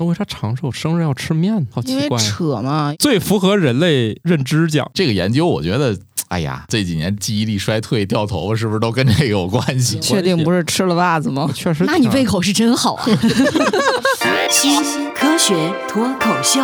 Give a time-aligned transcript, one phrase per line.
[0.00, 1.66] 那为啥长寿生日要吃面呢？
[1.72, 2.22] 好奇怪啊。
[2.22, 9.98] 扯嘛，最符合人类认知奖，这个研究，我觉得，哎呀，这几年记忆力衰退、掉头发，是不是都跟这个有关系？
[9.98, 11.50] 确定不是吃了袜子吗？
[11.52, 11.82] 确实。
[11.84, 13.04] 那你胃口是真好啊！
[14.52, 14.80] 新
[15.14, 16.60] 科学脱口秀，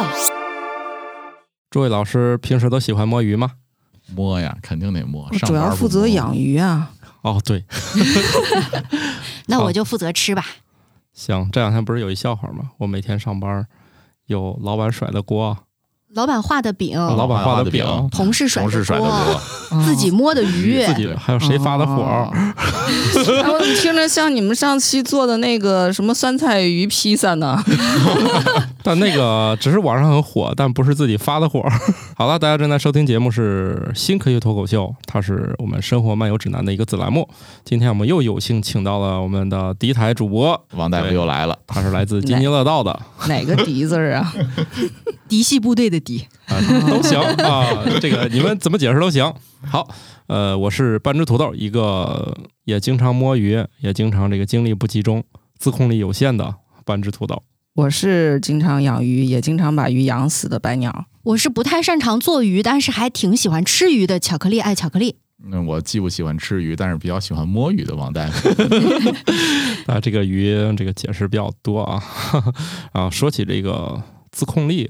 [1.71, 3.51] 诸位老师平时都喜欢摸鱼吗？
[4.14, 5.29] 摸呀，肯定得摸。
[5.32, 6.93] 我主要负责养鱼啊。
[7.23, 7.64] 哦，对，
[9.48, 10.46] 那我就负责吃吧。
[11.15, 11.49] 行。
[11.51, 12.73] 这两天不是有一笑话吗？
[12.79, 13.67] 我每天上班
[14.27, 15.57] 有老板甩的锅，
[16.14, 19.41] 老板画的饼，老板画的饼，同事甩同事甩的锅，
[19.84, 22.30] 自己摸的鱼， 自己还有谁发的火？
[23.16, 27.60] 我怎么听着像你们上期做的那个什么酸菜鱼披萨呢？
[28.84, 31.64] 但那个只是网上很火，但不是自己发的火。
[32.16, 37.28] 好了，大家正在收听节目是新科学脱口秀，它是我们生活漫游指南的一个子栏目。
[37.65, 41.59] 今天我们又有幸请到了我们的敌台主播，王大夫又来了。
[41.66, 44.32] 他是来自津津乐道的，哪个笛字儿啊？
[45.34, 46.24] 嫡系部队的嫡。
[46.47, 49.35] 啊，都行啊， 这个你们怎么解释都行。
[49.66, 49.88] 好，
[50.29, 55.24] 呃，我是半只土豆，一个也经常摸鱼，也经常这个精力不集中、
[55.59, 57.43] 自控力有限的半只土豆。
[57.74, 61.07] 我是经常养鱼，也经常把鱼养死的白鸟。
[61.24, 64.21] 我是不太擅长做鱼，但是还挺喜欢吃鱼的。
[64.21, 65.16] 巧克力爱巧克力，
[65.50, 68.49] 嗯，我既不喜欢吃鱼，但是比较喜欢摸鱼的王大夫。
[69.91, 72.00] 啊，这个鱼这个解释比较多啊
[72.93, 73.10] 啊。
[73.10, 74.00] 说起这个
[74.31, 74.88] 自控力，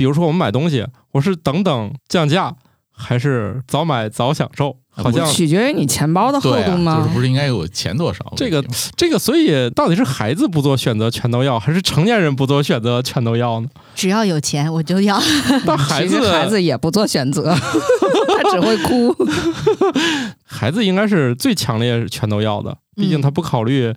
[0.00, 2.54] 比如说我们买东西，我是等等降价，
[2.90, 4.74] 还是早买早享受？
[4.88, 6.96] 好像取决于你钱包的厚度吗？
[6.96, 8.32] 就是不是应该有钱多少？
[8.34, 8.64] 这个
[8.96, 13.68] 这个，所以到底是孩子不做选择全都要，还是成年人不做选择全都要呢？
[13.94, 15.20] 只要有钱我就要。
[15.66, 17.52] 但孩子孩子也不做选择，
[18.42, 19.14] 他只会哭。
[20.46, 23.94] 孩子应该是最强烈全都要的，毕竟他不考虑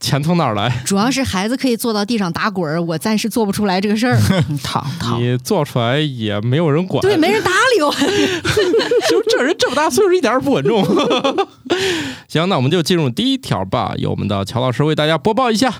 [0.00, 4.18] 钱从哪儿来， 主要是孩子可以坐到地上打滚儿，我暂时做不出来这个事儿。
[4.62, 7.00] 躺躺，你做出来也没有人管。
[7.00, 7.90] 对，没人搭理我。
[9.08, 10.84] 就这人这么大岁数一点儿也不稳重。
[12.28, 15.74] 行，那我们就进入第一条吧，由我们的乔老师为大家播报一下。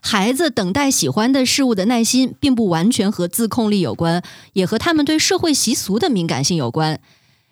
[0.00, 4.22] 孩子等待喜欢的事物的耐心，并不完全和自控力有关，
[4.54, 6.98] 也和他们对社会习俗的敏感性有关。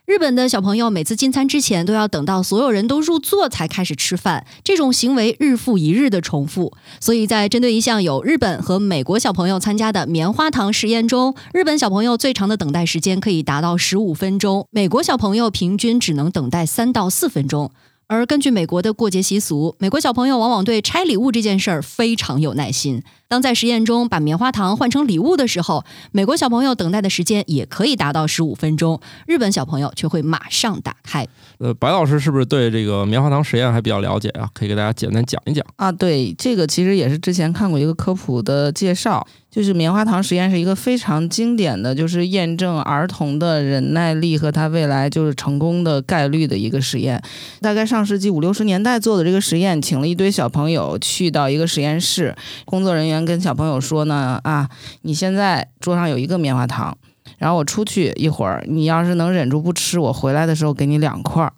[0.07, 6.73] 日本的小朋友每次进餐之前都要等到所有人都入座才开始吃饭，这种行为日复一日的重复。
[7.01, 17.73] 所以在针对一项有日本和美国小朋友参加的棉花糖实验中，日本小朋友最长的等待时间可以达到十五分钟，美国小朋友平均只能等待三到四分钟。
[18.07, 23.03] 而根据美国的过节习俗，美国小朋友往往对拆礼物这件事儿非常有耐心。
[23.29, 31.27] 当在实验中把棉花糖换成礼物的时候，美国小朋友等待的时间也可以达到十五分钟，日本小朋友却会马上打开。
[31.59, 34.49] 呃，白老师是不是对这个棉花糖实验还比较了解啊？
[34.53, 35.65] 可以给大家简单讲一讲。
[35.77, 47.21] 啊，对，这个其实也是之前看过一个科普的介绍，就是棉花糖实验是一个非常经典的，就是验证儿童的忍耐力和他未来就是成功的概率的一个实验。
[47.61, 54.69] 大概上世纪五六十年代做的这个实验，请了一堆小朋友去到一个实验室，工作人员跟小朋友说呢，啊，
[55.03, 56.97] 你现在桌上有一个棉花糖。
[57.39, 61.53] 然后我出去一会儿，你要是能忍住不吃，我回来的时候给你两块儿。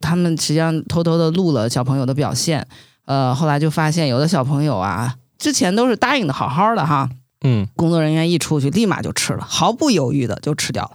[0.00, 2.66] 他们实际上偷偷的录了小朋友的表现，
[3.04, 7.10] 呃，后来就发现有的小朋友啊，之前都是答应的好好的哈，
[7.42, 10.92] 嗯，工作人员一出去立马就吃了，毫不犹豫的就吃掉了。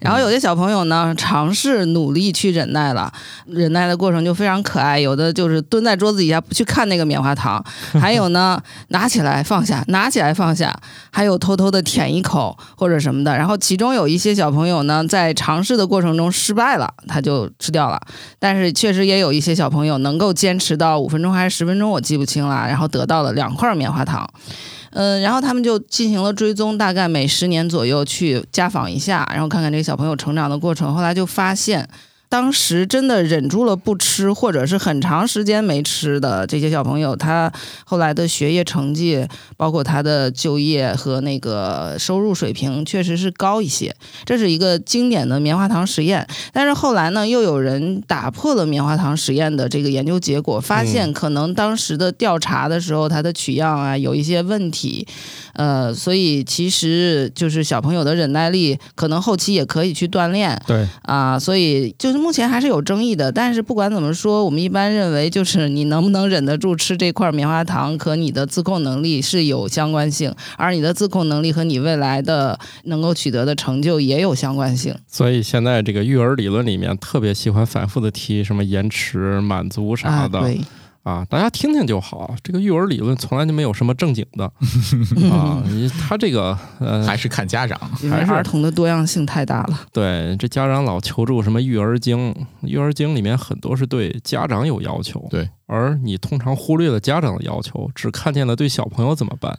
[0.00, 3.12] 然后有些小朋友呢，尝试努力去忍耐了，
[3.46, 5.00] 忍耐的过程就非常可爱。
[5.00, 7.64] 有的就是蹲在桌子底下不去看那个棉花糖，
[8.00, 10.74] 还有呢拿起来放下，拿起来放下，
[11.10, 13.36] 还有偷偷的舔一口或者什么的。
[13.36, 18.00] 然后其中有一些小朋友呢，在尝试的过程中失败了，他就吃掉了。
[18.38, 24.28] 但是确实也有一些小朋友能够坚持到五分钟还是十分钟，我记不清了，然后得到了两块棉花糖。
[24.94, 30.94] 嗯，然后他们就进行了追踪，大概每十年左右去家访一下，然后看看这个小朋友成长的过程。
[30.94, 31.88] 后来就发现，
[32.34, 37.52] 当时真的忍住了不吃，或者是很长时间没吃的这些小朋友，他
[37.84, 39.24] 后来的学业成绩，
[39.56, 43.94] 包括他的就业和那个收入水平，确实是高一些。
[44.24, 46.26] 这是一个经典的棉花糖实验。
[46.52, 55.06] 但是后来呢，又有人打破了棉花糖实验的这个研究结果，发现可能当时的调查的时候，它的取样啊有一些问题，
[55.54, 63.30] 呃，所以其实就是小朋友的忍耐力，可能后期也可以去锻炼对，啊、所以就是目前还是有争议的。
[63.32, 74.94] 但是不管怎么说，我们一般认为就是你能不能忍得住吃这块棉花糖，和你的自控能力是有相关性，而你的自控能力和你未来的能够取得的成就也有相关性。
[75.06, 80.60] 所以现在这个育儿理论里面特别喜欢反复的提什么延迟满足啥啊，的对，
[81.04, 82.34] 啊，大家听听就好。
[82.42, 84.44] 这个育儿理论从来就没有什么正经的
[85.30, 87.78] 啊，你他这个呃，还是看家长。
[88.10, 89.80] 还是儿童的多样性太大了。
[89.92, 99.58] 对这家长老求助什么育儿经，育儿经里面很多是对家长有要求，对，而你通常忽略了家长的要求，只看见了对小朋友怎么办。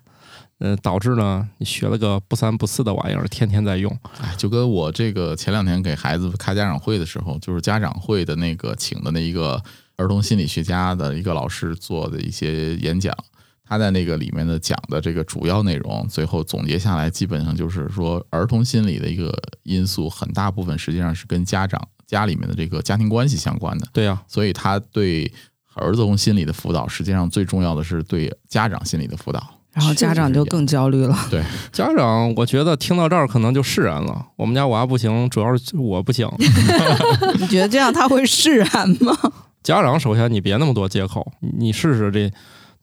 [0.60, 3.92] 嗯，导致呢，你学了个不三不四的玩意儿，天天在用。
[4.22, 9.62] 哎，就跟我这个前两天给孩子开家长会的时候，就是家长会的那个请的那一个
[9.98, 13.16] 儿童心理学家的一个老师做的一些演讲，
[13.64, 19.34] 他在那个里面的讲的这个主要内容，最后总结下来，基本上就是说，儿童心理的一个
[19.64, 25.32] 因素，很大部分实际上是跟家长家里面的这个家庭关系相关的，对呀、所以他对
[25.74, 29.44] 儿童心理的辅导，实际上最重要的是对家长心理的辅导。
[29.74, 31.28] 然后家长就更焦虑了。
[31.30, 31.44] 对
[31.74, 34.26] 家长，我觉得听到这儿可能就释然了。
[34.38, 36.26] 我们家娃不行，主要是我不行。
[37.38, 39.18] 你觉得这样他会释然吗？
[39.66, 42.32] 家长首先你别那么多借口，你试试这。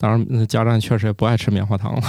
[0.03, 2.03] 当然，嗯家长确实也不爱吃棉花糖了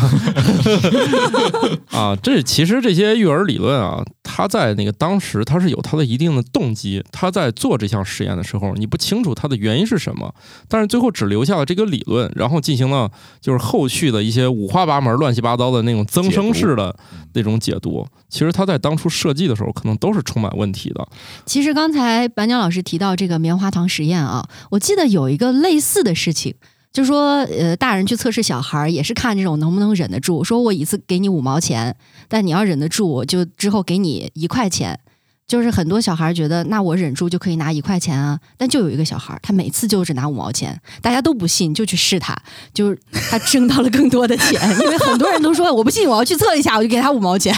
[1.95, 2.15] 啊。
[2.23, 7.03] 这其实这些育儿理论啊，他在那个当时他是有他的一定的动机。
[7.11, 10.33] 他在做这项实验的时候，你不清楚他的原因是什么，
[10.67, 16.95] 但是最后只留下了这个理论，然后进行了就是后续的一些五花八门、乱七八糟的那种增生式的
[17.33, 18.07] 那种解读。
[18.27, 21.07] 其实他在当初设计的时候，可能都是充满问题的。
[21.45, 26.55] 其实刚才白鸟老师提到这个棉花糖实验啊，我记得有一个类似的事情，
[26.93, 30.43] 就说呃，大人去测试小孩儿，也是看这种能不能忍得住。
[30.43, 31.95] 说我一次给你五毛钱，
[32.27, 34.99] 但你要忍得住，我就之后给你一块钱。
[35.45, 42.35] 就是很多小孩觉得，那我忍住就可以拿一块钱啊，但就有一个小孩，他每次就只拿五毛钱，大家都不信，就去试他，
[42.73, 42.97] 就是
[43.29, 47.53] 他挣到了更多的钱，因为很多人都说我不信，我要去测一下，我就给他五毛钱。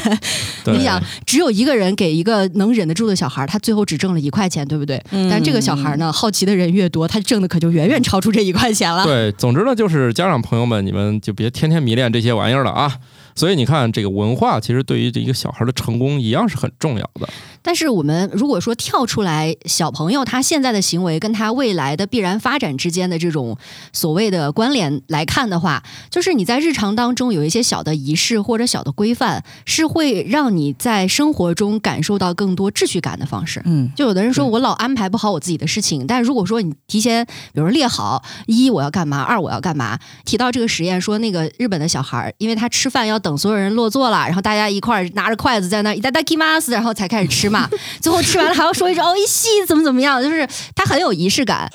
[0.66, 5.02] 你想，只有一个人给一个能忍得住的小孩，他最后只挣了一块钱，对不对？
[5.12, 9.06] 嗯但这个小孩呢，好奇的人越多，他挣的可就远远超出这一块钱了。
[9.06, 12.92] 对，总之呢，就是家长朋友们，你们就别天天迷恋这些玩意儿了啊。
[13.36, 17.28] 所以你看，这个文化其实对于这一个小孩的成功一样是很重要的。
[17.65, 23.57] 但是我们如果说跳出来，小朋友他现在的行为跟他未来的必然发展之间的这种
[23.93, 33.61] 所谓的关联来看的话，就是你在日常当中有一些小的仪式或者小的规范，是会让你在生活中感受到更多秩序感的方式。
[33.65, 47.70] 嗯，就有的人说我老安排不好我自己的事情，但如果说你提前，比如说列好一我要干嘛，二我要干嘛，提到这个实验说那个日本的小孩儿，因为他吃饭要等所有人落座了，然后大家一块儿拿着筷子在那儿いただきます，然后才开始吃 嘛，
[48.02, 51.70] 最后吃完了还要说一句哦一西怎么怎么样，就是他很有仪式感。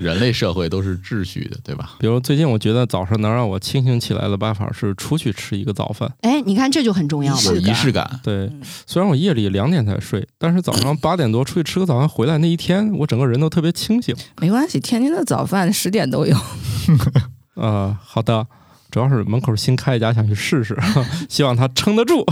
[0.00, 1.92] 人类社会都是秩序的，对吧？
[1.98, 6.10] 比如最近我觉得早上能让我清醒起来的办法是出去吃一个早饭。
[6.22, 7.42] 哎，你看这就很重要嘛。
[7.44, 8.20] 有仪式感。
[8.22, 8.50] 对，
[8.86, 14.14] 虽然我夜里两点才睡，但是早上八点多出去吃个早饭回来那一天，我整个人都特别清醒。
[14.40, 16.36] 没关系，天津的早饭十点都有。
[17.54, 18.46] 呃， 好的，
[18.90, 20.76] 主要是门口新开一家，想去试试，
[21.28, 22.24] 希望它撑得住。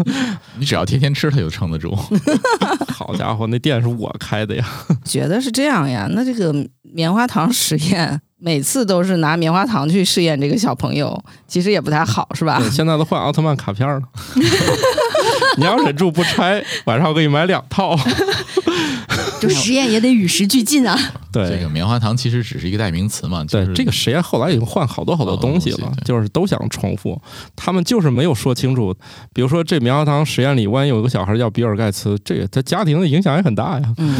[0.58, 1.96] 你只要天天吃，它就撑得住。
[2.92, 4.64] 好家伙，那店是我开的呀！
[5.04, 6.06] 觉得是这样呀？
[6.12, 12.58] 那这个棉花糖实验，每次都是拿棉花糖去试验这个小朋友，其实也不太好，是吧？
[12.58, 14.02] 对，现在都换奥特曼卡片了。
[15.58, 17.96] 你要忍住不拆，晚上我给你买两套。
[19.40, 20.96] 就实验也得与时俱进啊。
[21.32, 27.20] 对这个棉花糖其实只是一个代名词嘛，就对，这个实验后来已经换好多好多东西了就是都想重复，
[27.56, 28.94] 他们就是没有说清楚。
[29.32, 33.94] 比如说这棉花糖实验里，万一有一个小孩叫比尔盖茨，这个他家庭的影响也很大呀。
[33.96, 34.14] 嗯，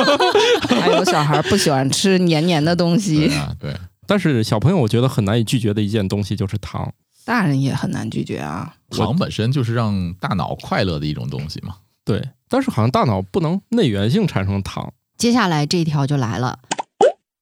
[0.80, 3.76] 还有小孩不喜欢吃黏黏的东对西，啊，对，
[4.06, 6.92] 但是小朋友我觉得很难以拒绝的一件东西就是糖。
[7.24, 8.74] 大人也很难拒绝啊。
[8.90, 11.76] 糖本身就是让大脑快乐的一种东西嘛。
[12.04, 14.92] 对，但是好像大脑不能内源性产生糖。
[15.18, 16.60] 接下来这一条就来了，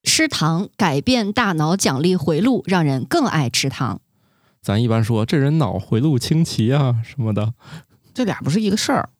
[0.03, 4.01] 吃糖改变大脑奖励回路，让人更爱吃糖。
[4.63, 7.53] 咱一般说这人脑回路清奇啊什么的
[8.15, 9.11] 这俩不是一个事儿。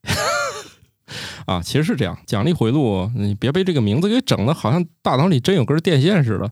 [1.47, 2.17] 啊，其实是这样。
[2.27, 6.51] 奖励回路，你别被这个名字给整的，好像大脑里真有根电线似的。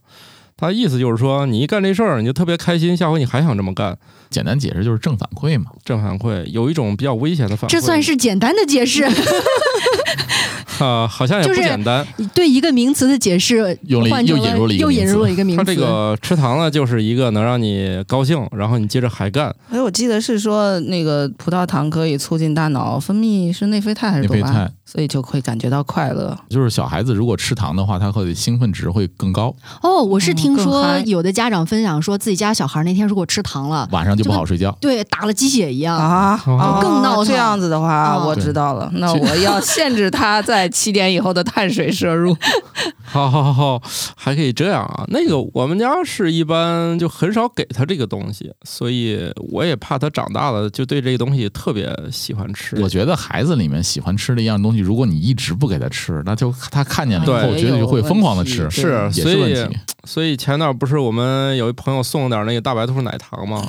[0.56, 3.98] 他意思就是说，你一干这事儿，你就特别开心，下回你还想这么干。
[4.32, 5.66] 简单解释就是正反馈嘛。
[5.84, 9.04] 正反馈有一种比较危险的反馈，这算是简单的解释，
[10.80, 12.04] 啊、好像也不就是简单。
[12.34, 15.74] 对一个名词的解释，用了换又引入了一个又引入了一个名它词。
[15.74, 19.54] 这个吃糖呢，就是一个能让你高兴，然后你接着还干。
[19.70, 24.72] 哎，我记得是说那个葡萄糖可以促进大脑分泌是内啡肽还是多巴胺？
[24.84, 26.36] 所以就会感觉到快乐。
[26.50, 34.76] 就是小孩子如果吃糖的话，他会兴奋值会更高，哦，我是嗯听说有的家长分享说自己家小孩那天如果吃糖了，晚上就不好睡觉。
[34.80, 35.96] 对，打了鸡血一样。
[35.96, 36.40] 啊，
[36.80, 38.90] 更闹腾这样子的话，哦我知道了。
[38.94, 42.36] 那我要限制他在七点以后的碳水摄入。
[43.04, 43.82] 好好好好，
[44.16, 45.04] 还可以这样啊。
[45.08, 52.80] 那个我们家是一般就很少给他这个东西，所以我也怕他长大了就对这个东西特别喜欢吃。
[52.80, 59.78] 我觉得孩子里面喜欢吃的一样东西，如果你一直不给他吃，那就他看见了以后，对觉得就会疯狂的吃，是，也所以是问题。
[60.04, 63.62] 所以前段不是我们有一朋友送了点那个大白兔奶糖吗？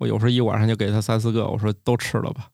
[0.00, 2.48] 我有时候一晚上就给他三四个，我说都吃了吧。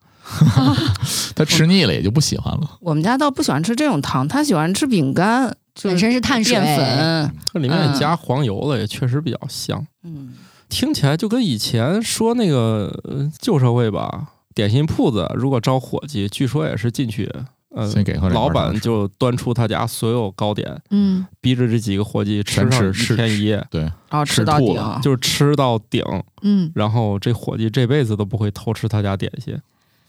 [1.36, 2.78] 他吃腻了也就不喜欢了。
[2.80, 7.32] 我们家倒不喜欢吃这种糖，他喜欢吃饼干，就本身是碳水淀粉。
[7.52, 9.86] 它里面也加黄油了，也确实比较香。
[10.02, 10.34] 嗯，
[10.68, 17.32] 听起来就跟以前说那个呃旧社会吧，点心铺子如果招伙计，据说也是进去，
[17.76, 24.66] 呃，先给后老板就端出他家所有糕点，嗯，逼着这几个伙计吃全上吃一天一夜，对，然后吃吃到顶。
[24.68, 26.02] 吐了就是吃到顶，
[26.40, 29.54] 嗯，然后这伙计这辈子都不会偷吃他家点心。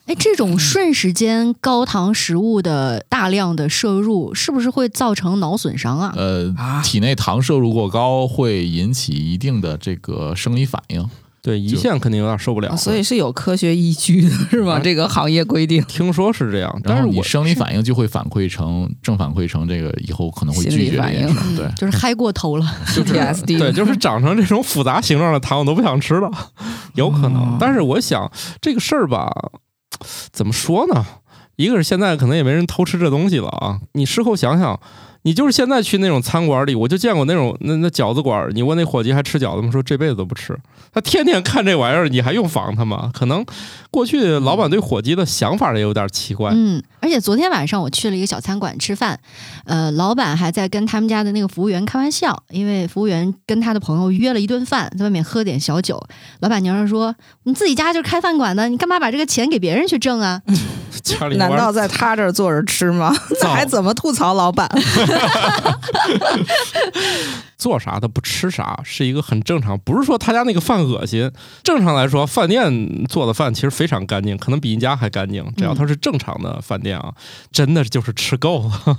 [0.06, 6.14] 哎，这种瞬时间高糖食物的大量的摄入，是不是会造成脑损伤啊？
[6.16, 11.10] 呃，啊体内糖摄入过高会引起一定的这个生理反应。
[11.48, 12.70] 对，胰就腺肯定有点受不了。
[12.70, 14.74] 啊所以是有科学依据的，是吗？
[14.74, 15.82] 啊这个行业规定。
[15.84, 21.56] 听说是这样，然后你但是我生理反应就会反馈成正反馈成这个以后可能会拒绝这件事儿。
[21.56, 22.66] 对，就是嗨过头了。
[22.94, 26.30] 就是 PTSD 对，就是长成这种复杂形状的糖，我都不想吃了，
[26.96, 27.36] 有可能。
[27.36, 28.30] 哦但是我想
[28.62, 29.32] 这个事儿吧，
[30.34, 31.06] 怎么说呢？
[31.56, 33.80] 一个是现在可能也没人偷吃这东西了啊。
[33.94, 34.80] 你事后想想，
[35.24, 39.72] 你就是现在去那种餐馆里，我就见过那种那那饺子馆，你问那伙计还吃饺子吗？
[39.72, 40.58] 说这辈子都不吃。
[40.94, 43.12] 他天天看这玩意儿，你还用防他吗？
[43.14, 43.46] 可能
[43.92, 46.52] 过去老板对伙计的想法也有点奇怪。
[46.54, 49.20] 嗯，而且昨天晚上我去了一个小餐馆吃饭，
[49.66, 56.02] 呃，老板还在跟他们家的那个服务员开玩笑，因为服务员跟他的朋友约了一顿饭，在外面喝点小酒。
[56.40, 60.42] 老板娘说：“你自己家就是开饭馆的，你干嘛把这个钱给别人去挣啊
[61.04, 63.16] 家里难道在他这儿坐着吃吗？
[63.42, 64.68] 那还怎么吐槽老板？
[67.58, 71.32] 做啥他不吃啥是一个很正常，不是说他家那个饭恶心。
[71.64, 75.44] 正常来说，饭店做的饭其实非常干净，可能比你家还干净。
[75.58, 77.14] 只要它是正常的饭店啊，
[77.52, 78.98] 真的就是吃够了，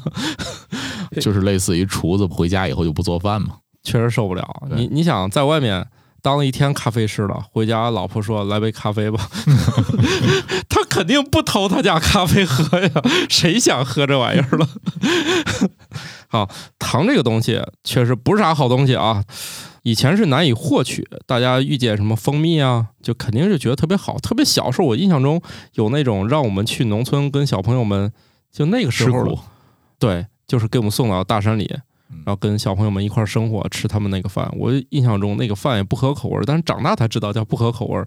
[1.21, 3.57] 就是类似于厨子回家以后就不做饭嘛。
[3.85, 4.45] 确实受不了。
[4.75, 5.87] 你你想在外面
[6.29, 9.31] 当了一天咖啡师了，回家老婆说来杯咖啡吧，
[10.69, 12.91] 他肯定不偷他家咖啡喝呀，
[13.31, 14.69] 谁想喝这玩意儿了？
[16.29, 16.47] 好，
[16.79, 19.25] 糖这个东西确实不是啥好东西啊。
[19.85, 24.19] 以前是难以获取，大家遇见什么蜂蜜啊，就肯定是觉得特别好。
[24.19, 25.41] 特别小时候，我印象中
[25.77, 28.13] 有那种让我们去农村跟小朋友们，
[28.53, 29.39] 就那个时候，
[29.99, 34.51] 对，就是给我们送到大山里，嗯然后跟小朋友们一块儿生活，吃他们那个饭。
[34.57, 38.07] 我印象中那个饭也不合口味儿，但是长大才知道叫不合口味儿。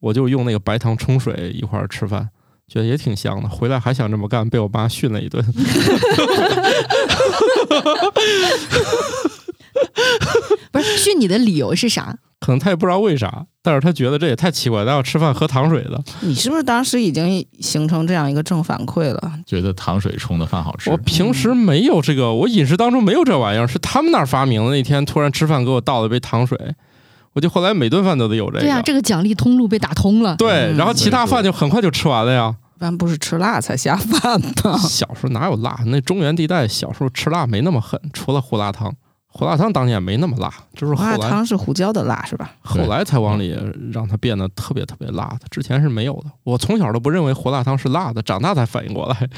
[0.00, 2.28] 我就用那个白糖冲水一块儿吃饭，
[2.68, 3.48] 觉得也挺香的。
[3.48, 5.44] 回来还想这么干，被我妈训了一顿。
[10.70, 12.18] 不是训你的理由是啥？
[12.40, 16.00] 可能他也不知道为啥，但是他觉得这也太奇怪，咱要吃饭喝糖水的。
[16.20, 19.32] 你是不是当时已经形成这样一个正反馈了？
[19.44, 20.96] 觉得糖水冲的饭好吃我。
[20.98, 24.70] 平时没有这个，我饮食当中没有这玩意儿，是他们那儿发明的。
[24.70, 26.56] 那天突然吃饭给我倒了一杯糖水，
[27.32, 28.60] 我就后来每顿饭都得有这个。
[28.60, 30.36] 对呀、这个奖励通路被打通了。
[30.36, 32.54] 对嗯然后其他饭就很快就吃完了呀。
[32.76, 34.78] 一般不是吃辣才下饭吗？
[34.78, 35.80] 小时候哪有辣？
[35.86, 38.94] 那中原地带小时候吃辣没那么狠，除了胡辣汤，
[39.30, 42.50] 胡辣汤当年也没那么辣，就是胡辣汤是胡椒的辣是吧？
[42.60, 43.56] 后来才往里
[43.92, 46.30] 让它变得特别特别辣的，之前是没有的。
[46.44, 49.28] 我从小都不认为胡辣汤是辣的，长大才反应过来，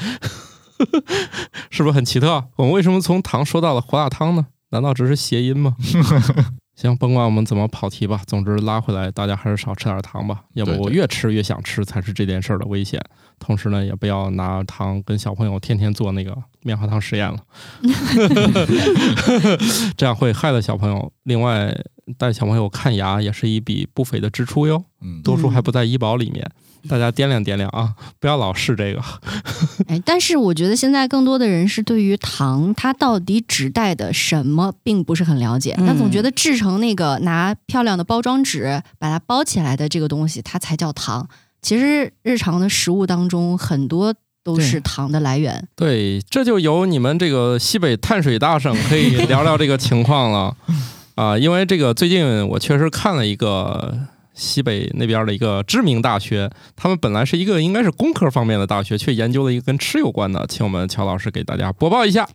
[1.69, 2.43] 是不是很奇特？
[2.55, 4.47] 我们为什么从糖说到了胡辣汤呢？
[4.69, 5.75] 难道只是谐音吗？
[6.73, 12.99] 行，甭管我们怎么跑题吧，总之拉回来，大家还是少吃点糖吧，要不我越吃越想吃才是这件事儿的危险。
[13.37, 17.37] 同时呢，也不要拿糖跟小朋友天天做那个棉花糖实验了，
[19.97, 21.11] 这样会害了小朋友。
[21.23, 21.75] 另外，
[22.17, 26.49] 带小朋友看牙也是一笔不菲的支出哟，嗯，多数还不在医保里面。
[26.89, 28.99] 大家掂量掂量啊，不要老试这个。
[29.87, 35.75] 哎，但是我觉得现在更多的人是对于糖它到底指代的什么，并不是很了解。
[35.77, 41.29] 嗯总觉得制成那个拿漂亮的包装纸把它包起来的这个东西，它才叫糖。
[41.61, 45.67] 其实日常的食物当中，很多都是糖的来源。
[45.75, 50.55] 对，这就由你们这个西北碳水大省可以聊聊这个情况了
[51.15, 53.97] 啊，因为这个最近我确实看了一个
[54.33, 62.27] 西北那边的一个知名大学，他们本来是一个应该是工科方面的大学，却研究了一个跟吃有关的，请我们乔老师给大家播报一下。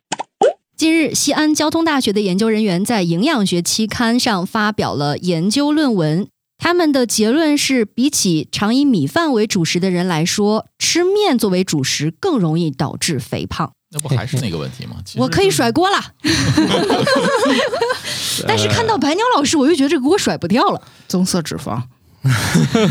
[0.76, 6.28] 近日，西安交通大学的研究人员在营养学期刊上发表了研究论文。
[6.58, 13.72] 他们的结论是，比起常以米饭为主食的人来说，吃面作为主食更容易导致肥胖。
[13.90, 14.96] 那不还是那个问题吗？
[15.16, 15.98] 我可以甩锅了，
[18.48, 20.82] 但是看到白鸟老师，我又觉得这个锅甩不掉了。
[21.06, 21.80] 棕色脂肪，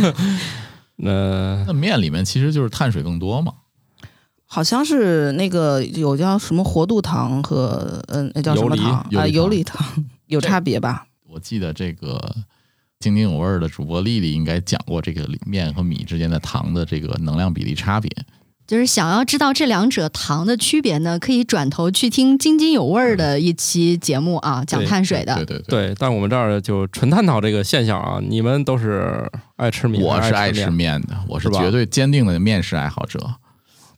[0.97, 3.53] 那，那面里面其实就是碳水更多嘛。
[4.45, 9.07] 好像是那个有叫什么活度糖和嗯，那叫什么糖啊？
[9.11, 11.07] 游离糖游离糖有差别吧？
[11.27, 12.33] 我记得这个
[13.05, 18.09] 津津有味儿的主播丽丽应该讲过这个面和米之间的糖的这个能量比例差别。
[18.65, 25.35] 就是想要知道这两者糖的区别呢，可以转头去听津津有味儿的一期节目啊，讲碳水的。
[25.35, 28.19] 对对对，对，但我们这儿就纯探讨这个现象啊。
[28.27, 30.51] 你们都是爱吃米，我是爱。
[30.51, 33.19] 吃面的，我是绝对坚定的面食爱好者。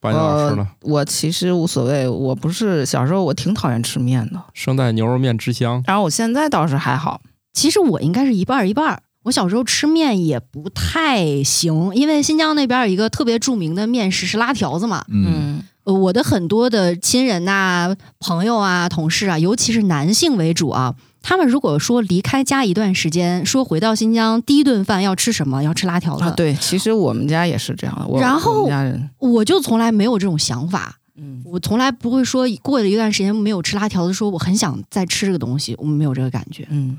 [0.02, 0.68] 白鸟老师呢？
[0.82, 7.22] 呃我其实无所谓，我不是小时候我挺讨厌吃面的，生在牛肉面之乡，然后我现在倒是还好。
[7.58, 9.02] 其实我应该是一半儿一半儿。
[9.24, 15.04] 我小时候吃面也不太行，因为新疆那边有一个特别著名的面食是拉条子嘛。
[15.10, 28.06] 嗯，我的很多的亲人呐、朋友啊、同事啊，尤其是男性为主啊，他们如果说离开家一段时间，说回到新疆第一顿饭要吃什么，要吃拉条子，啊，对，其实我们家也是这样的。
[28.08, 28.70] 我然后
[29.18, 31.00] 我就从来没有这种想法。
[31.20, 36.68] 嗯，我从来不会说过了一段时间没有吃拉条子，说我很想再吃这个东西，我们没有这个感觉。
[36.70, 36.96] 嗯，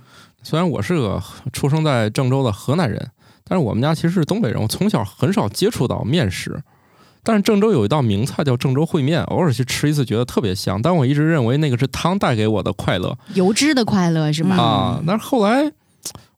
[0.48, 3.10] 虽然我是个出生在郑州的河南人，
[3.44, 6.58] 但是我们家其实是东北人，我从小很少接触到面食。
[7.22, 14.56] 但是郑州有一道名菜叫郑州烩面，偶尔去吃一次觉得特别香，但我一直认为那个是汤带给我的快乐油脂的快乐是吧？
[14.56, 15.02] 嗯啊。
[15.06, 15.70] 但是后来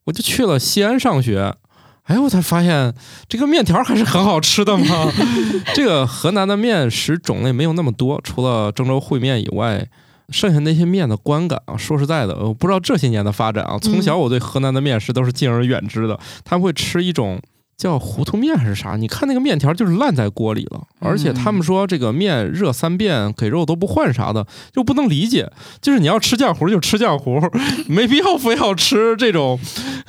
[0.02, 1.54] 我就去了西安上学，
[2.02, 2.92] 哎，我才发现
[3.28, 5.12] 这个面条还是很好吃的嘛。
[5.72, 9.86] 这个河南的面食种类没有那么多，除了郑州烩面以外，
[10.30, 16.18] 剩下那些面的观感啊，说实在的，我不知道这些年的发展啊，从小我对河南的面食都是敬而远之的。
[16.44, 17.40] 他们会吃一种
[17.80, 18.94] 叫糊涂面还是啥？
[18.96, 25.50] 你看那个面条就是烂在锅里了，而且他们说这个面热三遍给肉都不换啥的，就不能理解。
[25.80, 27.40] 就是你要吃浆糊就吃浆糊，
[27.88, 29.58] 没必要非要吃这种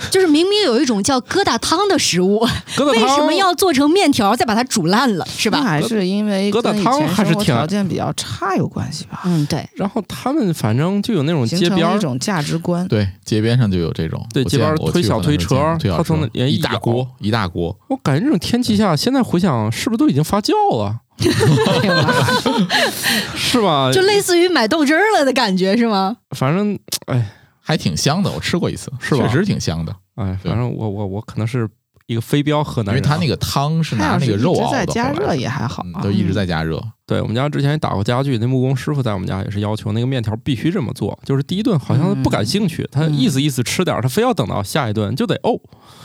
[0.10, 3.04] 就是明明有一种叫疙瘩汤的食物，疙瘩汤。
[3.04, 5.62] 为什么要做成面条再把它煮烂了，是吧？
[5.62, 9.22] 还是因为疙瘩汤还是挺生活条件比较差有关系吧？
[9.24, 9.65] 嗯，对。
[9.76, 12.86] 然后他们反正就有那种街边儿，成一种价值观。
[12.89, 21.00] 对，街边上就有这种，对街边推小推车他从那一大锅一大锅，我感觉这种天气下，现在回想是不是都已经发酵了，
[23.36, 23.91] 是吧？
[23.91, 26.17] 就类似于买豆汁儿了的感觉是吗？
[26.36, 27.26] 反正哎
[27.60, 29.28] 还挺香的，我吃过一次，是吧？
[29.28, 31.69] 确实挺香的，哎，反正我我我可能是
[32.12, 36.02] 一个飞镖河南人啊，因为他那个汤是拿那是一直个肉熬的，在加热也还好啊。
[36.02, 36.82] 嗯都一直在加热。
[37.06, 45.60] 对我们家之前也打过家具，那木工师傅在我们家也是要求那个面条必须这么做，就是第一顿好像不感兴趣，他意思意思吃点儿，他非要等到下一顿就得哦。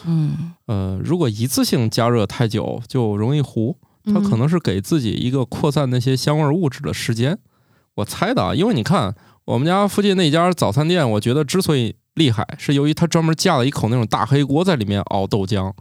[0.05, 3.77] 嗯，呃，如果一次性加热太久，就容易糊。
[4.13, 7.37] 它可能是给自己一个扩散那些香味物质的时间。
[7.97, 9.13] 我猜的啊，因为你看
[9.45, 15.73] 我们家附近那家早餐店，我觉得之所以厉害，是由于他专门架了一口那种大黑锅在里面熬豆浆，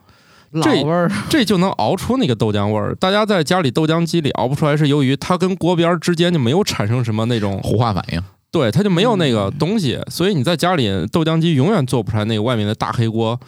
[0.61, 1.11] 老味儿。
[1.29, 2.95] 这就能熬出那个豆浆味儿。
[2.95, 13.39] 大家在家里豆浆机里熬不出来，是由于它跟锅边儿之间就没有产生什么那种糊化反应，对，它就没有那个东西，所以你在家里豆浆机永远做不出来那个外面的大黑锅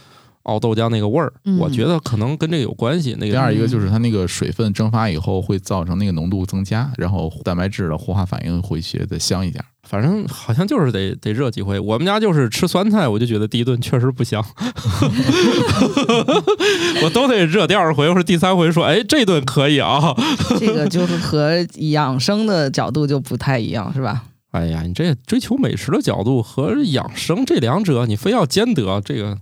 [0.48, 1.32] 熬豆浆那个味儿。
[1.46, 3.16] 嗯我觉得可能跟这个有关系。
[3.20, 9.64] 那个第二一个就是它那个水分蒸发以后会造成那个浓度增加，然后蛋白质的活化反应会学的香一点。
[9.88, 11.80] 反正好像就是得得热几回。
[11.80, 14.44] 我们家就是吃酸菜，我就觉得第一顿确实不香，
[17.04, 20.14] 我都得热第二回或者第三回说，哎，这顿可以啊。
[20.60, 24.26] 这个就是和养生的角度就不太一样，是吧？
[24.52, 29.38] 哎呀，你这追求美食的角度和养生这两者，你非要兼得，这个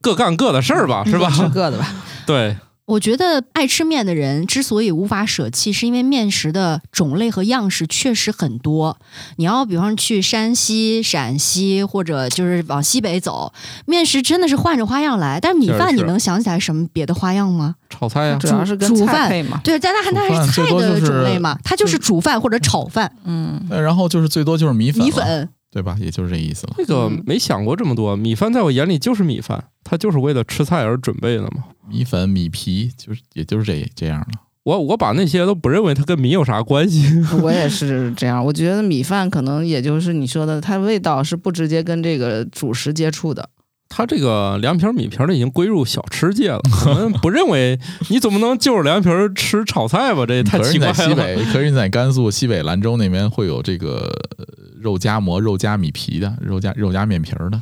[0.00, 1.30] 各干各的事儿吧，是吧？
[1.52, 1.86] 各的吧。
[2.26, 8.98] 对，我觉得爱吃面的人之所以无法舍弃，是因为面食的种类和样式确实很多。
[9.36, 13.52] 你要比方去山西、陕西，或者就是往西北走，
[13.86, 15.38] 面食真的是换着花样来。
[15.40, 17.74] 但是米饭你能想起来什么别的花样吗？
[17.90, 19.60] 炒菜呀、主要是跟煮饭菜配嘛。
[19.62, 25.48] 对，但它它还是菜的就是种类嘛，它就是煮饭或者炒饭、嗯，呃然后就是最多就是米粉，米，粉。
[25.70, 25.96] 对吧？
[26.00, 26.74] 也就是这意思了。
[26.76, 28.16] 这个嗯没想过这么多。
[28.16, 31.64] 米饭在我眼里就是米饭，它就是为了吃菜而准备的嘛。
[31.88, 34.26] 米粉、米皮，就是也就是这这样了。
[34.62, 37.08] 我我把那些都不认为它跟米有啥关系。
[37.42, 38.44] 我也是这样。
[38.44, 43.48] 我觉得米饭可能也就是你说的，它味道是不直接跟这个主食接触的。
[43.92, 46.60] 它这个凉皮儿、米皮儿的已经归入小吃界了。
[46.86, 50.24] 我们不认为你总不能就着凉皮儿吃炒菜吧？
[50.24, 50.94] 这也太可是你奇怪了。
[50.94, 54.46] 在西北，可是你在甘肃西北兰州那边会有这个呃
[54.80, 57.60] 肉夹馍、肉夹米皮的，肉夹肉夹面皮儿的，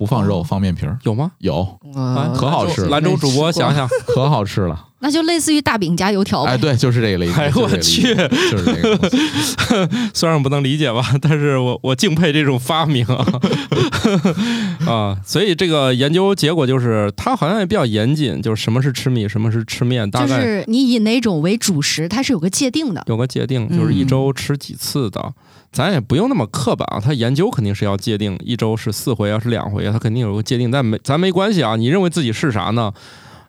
[0.00, 1.30] 不放肉、哦放面皮儿，有吗？
[1.40, 4.86] 有，呃可好吃了兰州主播想想， 可好吃了。
[5.02, 6.52] 那就类似于大饼加油条呗。
[6.52, 7.34] 哎，对，就是这个类型。
[7.34, 9.18] 哎我去就是这个东西。
[10.14, 13.26] 虽然我不能理解吧，但是我我敬佩这种发明啊
[14.88, 15.16] 啊！
[15.22, 23.04] 所以这个研究结果就是，它好像也比较严谨，就是什么是吃米，什么是吃面，大概就是你以哪种为主食，它是有个界定的。
[23.06, 25.32] 有个界定，就是一周吃几次的。
[25.72, 30.70] 咱也不用那么刻板啊，他研究肯定是要界定，一周是四回，要是两回，他肯定有个界定。
[30.70, 32.92] 但没咱没关系啊，你认为自己是啥呢？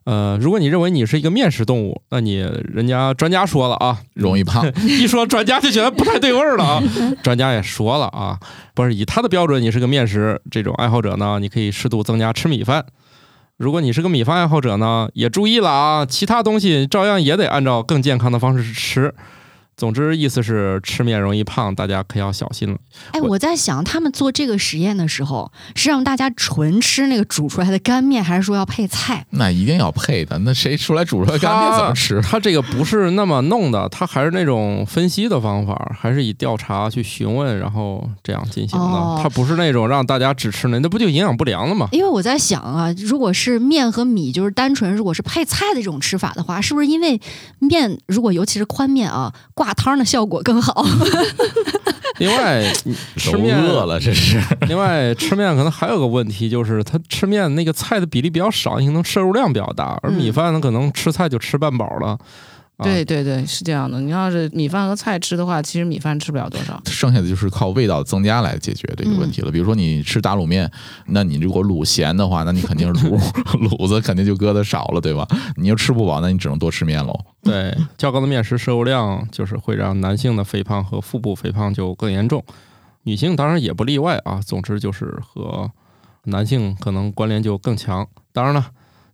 [0.04, 6.84] 呃，如果你认为你是一个面食动物，那你人家专家说了啊，容易胖， 一说专家就觉得不太对味儿了啊。
[7.22, 8.40] 专家也说了啊，
[8.74, 12.84] 不是以他的标准，你是个面食这种爱好者呢，你可以适度增加吃米饭。
[13.58, 19.14] 如果你是个米饭爱好者呢，也注意了啊，其他东西照样也得按照更健康的方式吃。
[19.82, 22.78] 总之，意思是吃面容易胖，大家可要小心了。
[23.14, 29.26] 哎，我我在想，他们做这个实验的时候，是让大家纯吃那个煮出来的干面，还是说要配菜？
[29.32, 30.38] 那一定要配的。
[30.38, 32.22] 那谁出来煮出来干面怎么吃？
[32.30, 38.86] 他这个不是那么弄的，他还是那种分析的方法，还是以调查去询问，然后这样进行的。
[38.86, 41.88] 哦他不是那种让大家只吃那，那不就营养不良了吗？
[41.92, 47.20] 因为我在想啊，如果是面和米，就是单纯如果是配菜的这种吃法的话，是不是因为
[47.58, 50.86] 面如果尤其是宽面啊，挂汤的效果更好？
[52.20, 54.40] 另外，你吃都面饿了，这是。
[54.68, 62.10] 另外吃面可能还有个问题，就是他吃面那个菜的比例比较少，你可能摄入量比较大，而嗯米饭呢可能吃菜就吃半饱了。
[62.10, 62.20] 啊、
[62.84, 64.00] 对对对，是这样的。
[64.02, 66.82] 你要是米饭和菜吃的话，其实米饭吃不了多少。
[66.86, 69.52] 剩下的就是靠味道增加来解决这个问题了。
[69.52, 70.70] 比如说你吃打卤面，
[71.08, 73.18] 那你如果卤咸的话，那你肯定是卤
[73.70, 75.28] 卤子肯定就搁的少了，对吧？
[75.56, 77.20] 你又吃不饱，那你只能多吃面喽。
[77.44, 82.44] 对，较高的面食摄入量就是会让男性的肥胖和腹部肥胖就更严重，
[83.04, 84.40] 女性当然也不例外啊。
[84.46, 85.72] 总之就是和
[86.26, 88.08] 男性可能关联就更强。
[88.32, 88.68] 当然了，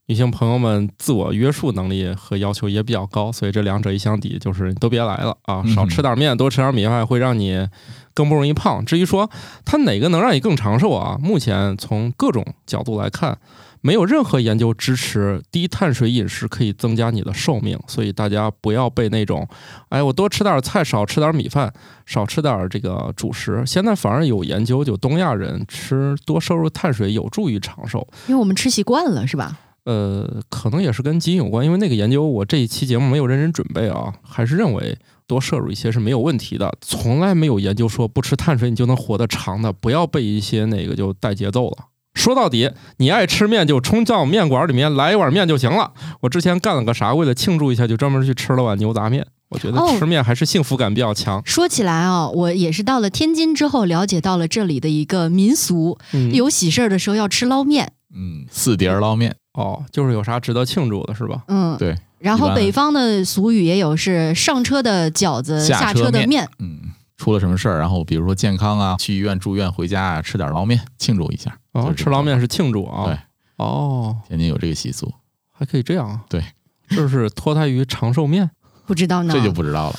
[0.09, 7.67] 女性朋友们自我约束能力和要求也比较高，所以这两者一相抵，就是都别来了啊，嗯少吃点面，多吃点米饭，会让你
[8.13, 8.85] 更不容易胖。
[8.85, 9.29] 至于说
[9.65, 13.37] 它哪个能让你更长寿啊，目前从各种角度来看。
[13.81, 19.47] 没有任何研究支持低碳水饮食可以增加你的寿命，所以大家不要被那种，
[19.89, 21.71] 哎，我多吃点菜，少吃点米饭，
[22.05, 23.63] 少吃点这个主食。
[23.67, 28.05] 现在反而有研究，就东亚人吃多摄入碳水有助于长寿。
[28.27, 29.59] 因为我们吃习惯了，是吧？
[29.87, 41.85] 呃，可能也是跟基因有关，因为那个研究我这一期节目没有认真准备啊，还是认为多摄入一些是没有问题的，从来没有研究说不吃碳水你就能活得长的，不要被一些那个就带节奏了。
[42.15, 45.93] 说到底，你爱吃面就冲到面馆里面来一碗面就行了。
[46.19, 49.25] 我之前干了个啥，为了庆祝一下，就专门去吃了碗牛杂面。
[49.49, 51.41] 我觉得哦吃面还是幸福感比较强。
[51.45, 57.93] 说起来啊， 我也是到了天津之后，了解到了这里的一个民俗，嗯，有喜事儿的时候要吃捞面。
[58.13, 61.43] 嗯，四碟儿捞面，哦，就是有啥值得庆祝的，是吧？
[61.47, 61.97] 嗯，对。
[62.19, 66.47] 然后北方的俗语也有是上车的饺子，下下车的面。
[66.59, 66.79] 嗯，
[67.17, 71.57] 出了什么事儿，然后比如说健康啊，去医院住院回家啊，吃点捞面庆祝一下。
[71.71, 73.05] 哦，吃捞面是庆祝啊。
[73.05, 73.17] 对，
[73.57, 75.11] 哦，天津有这个习俗，
[75.51, 76.21] 还可以这样啊。
[76.29, 76.43] 对，
[76.89, 78.51] 这是脱胎于长寿面。
[78.85, 79.95] 不知道呢，这就不知道了。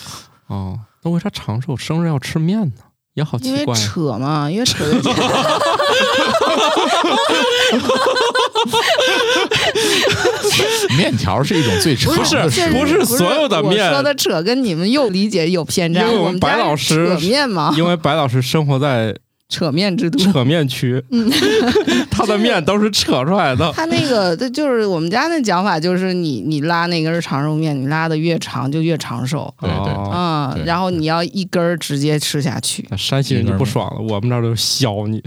[0.46, 2.82] 哦，那为啥长寿生日要吃面呢？
[3.18, 3.74] 也好奇怪因为。
[3.74, 4.94] 扯嘛，因为扯的
[10.96, 16.00] 面条是一种最长不是的食物不是所有的面我说的扯跟你们又理解有偏差。
[16.00, 19.14] 因为我们白老师扯面嘛，因为白老师生活在
[19.48, 20.18] 扯面之都。
[20.18, 21.02] 扯面区，
[22.18, 23.72] 他的面都是扯出来的。
[23.72, 32.88] 他那个，这就是我们家那讲法，就是你你拉那根长寿面，你拉的越长就越长寿，对对哦嗯，然后你要一根儿直接吃下去。
[32.96, 35.22] 山西人就不爽了，我们这儿都是削你，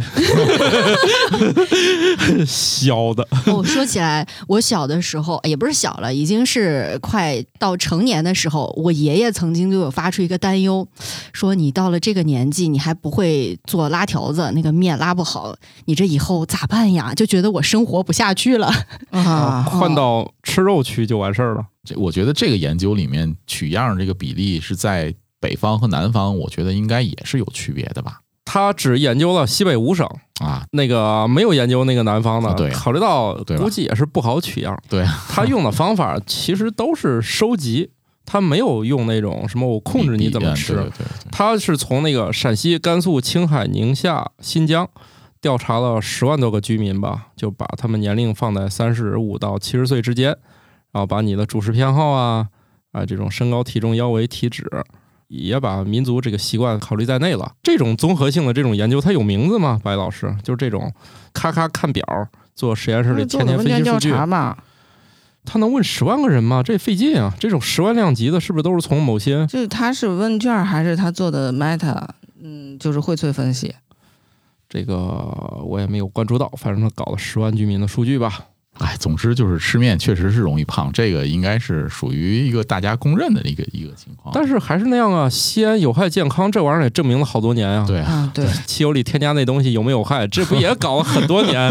[2.46, 3.28] 削的。
[3.48, 10.88] 哦，说起来，我小的时候也不是小了，已经是快到成年的时候，我爷爷曾经对我发出一个担忧，
[11.32, 17.14] 说你到了这个年纪，你还不会做拉条子，那个面拉不好，你这以后咋办呀？
[17.14, 18.72] 就觉得我生活不下去了。
[19.10, 21.66] 啊， 换到吃肉区就完事儿了。
[21.84, 28.20] 这我觉得这个研究里面取样这个比例是在北方和南方，我觉得应该也是有区别的吧？
[28.46, 30.06] 他只研究了西北五省，
[30.42, 32.50] 啊，那个没有研究那个南方的。
[32.50, 34.78] 啊对考虑到估计也是不好取样。
[34.90, 37.92] 对啊，他用的方法其实都是收集，
[38.26, 40.92] 他没有用那种什么我控制你怎么吃
[41.32, 44.90] 他是从那个陕西、甘肃、青海、宁夏、新疆
[45.42, 50.28] 调查了十万多个居民吧，就把他们年龄放在三十五到七十岁之间，
[50.92, 52.48] 然后把你的主食偏好啊
[52.92, 54.64] 啊这种身高、体重、腰围、体脂，
[55.28, 57.54] 也把民族这个习惯考虑在内了。
[57.64, 59.80] 这种综合性的这种研究，它有名字吗？
[59.84, 60.94] 白老师，就是这种
[61.34, 62.06] 咔咔看表，
[62.54, 64.12] 做实验室里做天天分析数据。
[64.12, 64.56] 查嘛，
[65.44, 66.62] 他能问十万个人吗？
[66.62, 67.34] 这费劲啊！
[67.40, 72.08] 这种十万量级的，是不是都是从某些就是他是问卷还是他做的 Meta，
[72.40, 73.74] 嗯，就是荟萃分析。
[74.74, 74.96] 这个
[75.66, 78.46] 我也没有关注到，反正他搞了十万居民的数据吧。
[78.78, 84.34] 哎，总之就是吃面确实是容易胖，这个应该是属于一个大家公认的一个一个情况。
[84.34, 91.70] 但是还是那样啊，西安有害健康这玩意儿也证明了好多年啊。，对啊，啊，对，汽油里添加那东西有没有害，这不也搞了很多年？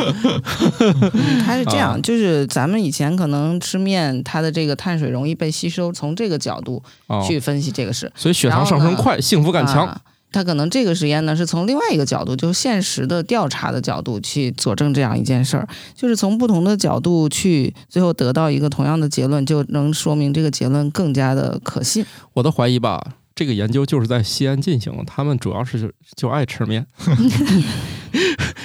[1.43, 8.13] 他是这样，啊就是咱们以前可能吃面，它的这个碳水容易被吸收，从这个角度哦，去分析这个事。
[8.15, 9.87] 所以血糖上升快，幸福感强。
[9.87, 10.01] 啊
[10.33, 22.05] 他可能这个实验呢，是从另外一个角度，就是现实的调查的角度去佐证这样一件事儿，就是从不同的角度去最后得到一个同样的结论，就能说明这个结论更加的可信。
[22.35, 26.87] 我的怀疑吧，这个研究就是在西安进行的，他们主要是就就爱吃面，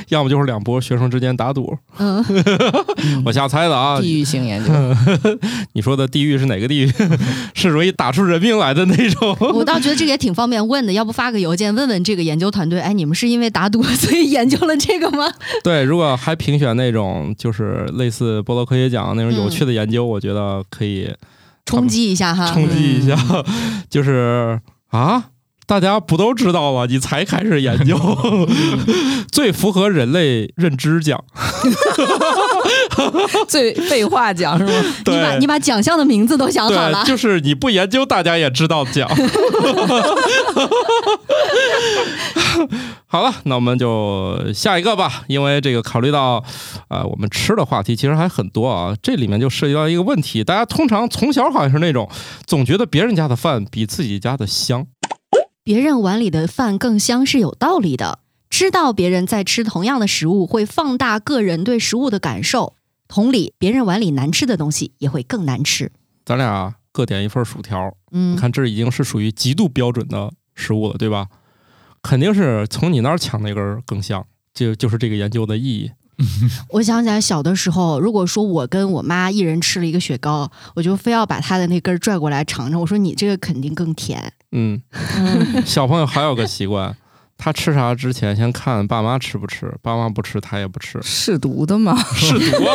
[0.09, 1.77] 要么就是两拨学生之间打赌。
[1.97, 2.23] 嗯，
[3.25, 4.71] 我瞎猜的啊，地域性研究，
[5.73, 6.91] 你说的地狱是哪个地狱？
[7.53, 9.35] 是容易打出人命来的那种。
[9.53, 15.31] 我倒觉得这个也挺方便问的，要不发个邮件问问这个研究团队，哎，你们是因为打赌所以研究了这个吗？
[15.63, 21.13] 对，如果还评选那种就是类似波罗科学奖那种有趣的研究，我觉得可以
[21.65, 22.51] 冲击一下哈。
[22.51, 23.15] 冲击一下。
[23.89, 25.23] 就是啊，
[25.65, 26.85] 大家不都知道吗？
[26.87, 27.97] 你才开始研究，
[29.31, 31.23] 最符合人类认知奖。
[33.47, 34.71] 最废话奖是吗？
[35.05, 39.09] 你把你把奖项的名字都想好了，，就是你不研究，大家也知道奖。
[43.07, 45.23] 好了，那我们就下一个吧。
[45.27, 46.43] 因为这个考虑到，
[46.89, 48.93] 呃，我们吃的话题其实还很多啊。
[49.01, 52.09] 这里面就涉及到一个问题，大家通常从小好像是那种
[52.45, 54.85] 总觉得别人家的饭比自己家的香。
[55.65, 58.19] 别人碗里的饭更香是有道理的。
[58.51, 62.75] 知道别人在吃同样的食物，会放大个人对食物的感受。
[63.07, 65.91] 同理，别人碗里难吃的东西也会更难吃。
[66.23, 71.29] 咱俩各点一份薯条，嗯你，看这已经是属于极度标准的食物了，对吧？
[72.03, 74.23] 肯定是从你那儿抢那根儿更香，
[74.53, 75.89] 就就是这个研究的意义。
[76.69, 82.79] 我想起来小的时候，如果说我跟我妈一人吃了一个雪糕，我就非要把她的那根儿拽过来尝尝。
[82.79, 84.31] 我说你这个肯定更甜。
[84.57, 84.81] 嗯，
[85.65, 86.95] 小朋友还有个习惯，
[87.37, 92.73] 他吃啥之前先看爸妈吃不吃，爸妈不吃他也不吃，试毒的嘛，试毒啊。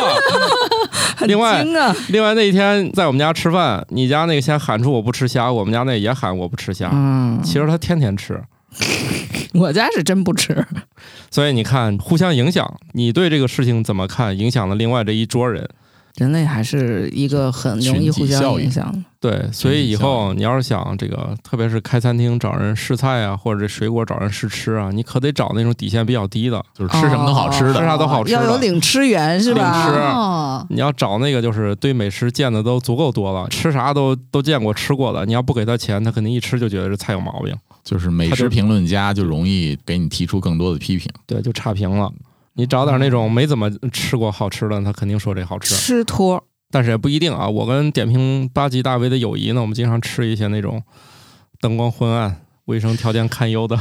[1.25, 6.89] 另外啊，另外那一天在我们家吃饭，你家那个先喊出我不吃虾，我们家那也喊我不吃虾。
[6.93, 8.39] 嗯，其实他天天吃，
[9.53, 10.63] 我家是真不吃。
[11.31, 15.67] 所以你看互相影响，你对这个事情怎么看，影响了另外这一桌人。
[16.17, 18.99] 人类还是一个很容易互相影响的。
[19.19, 26.63] 对，所以以后你要是想这个，特别是开餐厅找人试菜啊，或者这水果找人试吃啊，你可得找那种底线比较低的。
[26.73, 27.79] 就是吃什么都好吃哦的。
[27.79, 29.85] 吃啥都好吃的要有领吃员是吧？
[29.85, 41.07] 领吃哦，你要找那个就是对美食见的都足够多了，吃啥都都见过吃过的，你要不给他钱，他肯定一吃就觉得这菜有毛病，就是美食评论家就容易给你提出更多的批评。
[41.27, 42.11] 对，就差评了。
[42.53, 47.47] 你找点那种没怎么吃过好吃的，他肯定说这好吃，吃托，但是也不一定啊。
[47.47, 50.83] 我跟点评八级大 V 的友谊呢，我们经常吃一些那种
[51.59, 53.77] 灯光昏暗、卫生条件堪忧的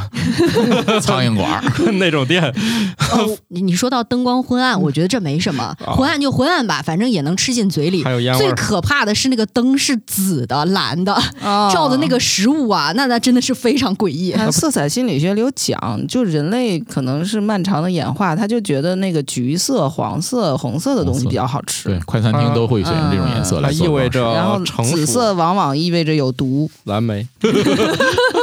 [1.00, 1.62] 苍蝇馆，
[1.98, 2.42] 那种店。
[2.42, 8.04] 哦你你说到灯光昏暗，我觉得这没什么，昏暗就昏暗吧，反正也能吃进嘴里。
[8.04, 8.10] 还。
[8.10, 11.70] 有烟味，最可怕的是那个灯是紫的、蓝的，哦。
[11.72, 14.34] 照的那个食物啊，那那真的是非常诡异。
[14.50, 21.88] 色彩心理学里有讲，就人类可能是漫长的演化，他就觉得那个橘色、黄色、红色的东西比较好吃。
[21.88, 26.68] 对，，快餐厅都会选这种颜色它来做意味着然后紫色往往意味着有毒。
[26.84, 27.26] 蓝莓。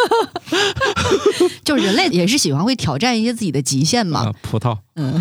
[1.63, 4.21] 就是人类也是喜欢会挑战一些自己的极限嘛。
[4.21, 5.13] 啊，葡萄，嗯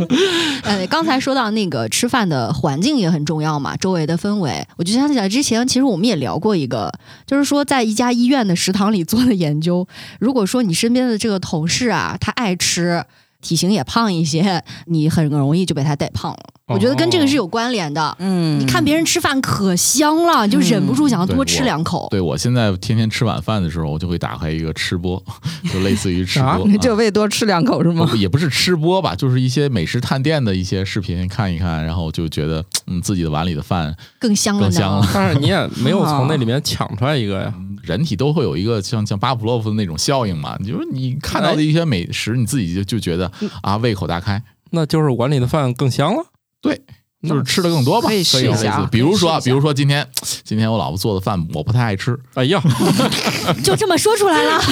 [0.62, 6.92] 呃，刚才说到那个吃饭的环境也很重要嘛，周围的氛围，我就想起来之前其实我们也聊过一个，
[7.26, 9.86] 就是说在一家医院的食堂里做的研究，
[10.18, 13.04] 如果说你身边的这个同事啊，他爱吃。
[13.40, 16.38] 体型也胖一些，你很容易就被他带胖了。
[16.66, 18.16] 我觉得跟这个是有关联的。
[18.20, 22.06] 嗯，你看别人吃饭可香了，你就忍不住想要多吃两口。
[22.12, 25.20] 对我现在天天吃晚饭的时候，我就会打开一个吃播，
[25.72, 28.06] 就类似于吃啊播，你就为多吃两口是吗？
[28.08, 34.62] 不也不是吃播吧，就是一些美食探店的一些视频看一看，然后就觉得嗯自己的碗里的饭更香了。
[34.62, 35.06] 更香了。
[35.12, 37.52] 但是你也没有从那里面抢出来一个呀。
[37.82, 43.30] 嗯人体都会有一个像像巴甫洛夫的那种效应嘛，就是你看到的一些美食，你自己就就觉得
[43.62, 46.26] 啊胃口大开，那就是碗里的饭更香了。
[46.60, 46.82] 对，
[47.28, 48.08] 就是吃的更多吧。
[48.08, 50.06] 可以试一下啊比如说比如说今天
[50.44, 52.62] 今天我老婆做的饭我不太爱吃，哎呀，
[53.62, 54.62] 就这么说出来了。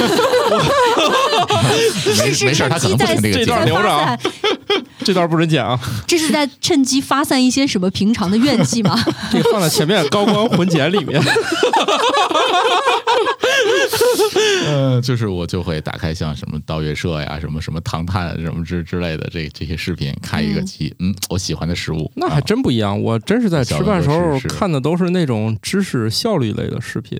[2.18, 4.18] 没没事儿，她可能不听这个这段留着啊，
[5.04, 8.98] 这段不准剪啊， 这是在趁机发散一些什么平常的怨气吗？
[9.30, 11.22] 这个放在前面高光混剪里面。
[14.66, 27.18] 呃，就是我就会打开像什么盗月社呀，什么什么唐探什么之之类的这这些视频，开一个机，嗯，我喜欢的食物，那真不一样，我真是在吃饭时候看的都是那种知识效率类的视频，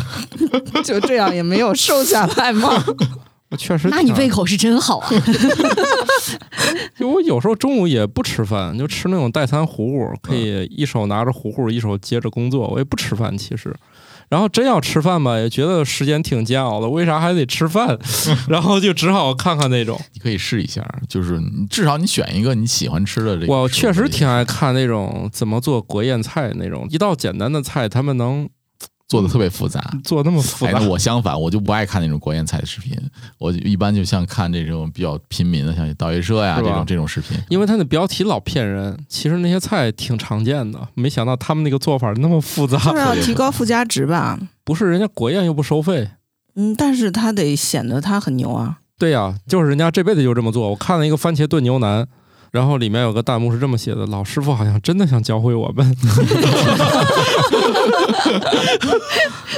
[0.84, 2.70] 就这样也没有瘦下来吗？
[3.50, 3.88] 我确实。
[3.88, 5.10] 那你胃口是真好啊！
[6.98, 12.66] 就我有时候中午也不吃饭，就吃那种代餐糊糊，可以一手拿着糊糊，一手接着工作。
[12.68, 13.74] 我也不吃饭，其实。
[14.28, 17.98] 然后真要吃饭吧，也觉得时间挺煎熬的，为啥还得吃饭？
[18.48, 20.00] 然后就只好看看那种。
[20.12, 23.52] 你可以试一下，就是你至少你选一个你喜欢吃的这个。
[23.52, 28.48] 我确实挺爱看那种怎么做国宴菜那种，一道简单的菜，他们能
[29.06, 29.80] 做的特别复杂。
[30.02, 30.88] 做那么复哎，杂那。
[30.88, 32.98] 我相反，我就不爱看那种国宴菜的视频，
[33.38, 37.38] 我就一般就像看这种比较平民的，像导游社呀这种这种视频。
[37.48, 42.78] 因为它的标题老骗人，其实那些菜挺常见的，没想到他们那个做法那么复杂。
[42.78, 44.38] 就是要提高附加值吧。
[44.64, 46.08] 不是人家国宴又不收费，
[46.54, 48.78] 嗯，但是他得显得他很牛啊。
[48.96, 50.70] 对呀、就是人家这辈子就这么做。
[50.70, 52.06] 我看了一个番茄炖牛腩，
[52.54, 55.84] 然后里面有个弹幕是这么写的：“老师傅好像真的想教会我们。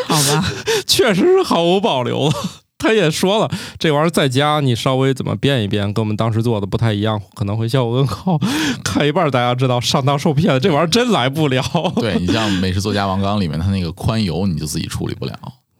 [0.08, 0.42] 好吧，”
[0.88, 2.32] 确实是毫无保留了。
[2.78, 8.38] 他也说了，这玩意儿在家你稍微怎么变一变，跟我们当时做的不太一样，可能会效果更好。
[8.82, 11.62] 看一半大家知道上当受骗了，这玩意儿真来不了。
[11.96, 15.34] 对你像《美食作家王刚》里面，他那个宽油你就自己处理不了。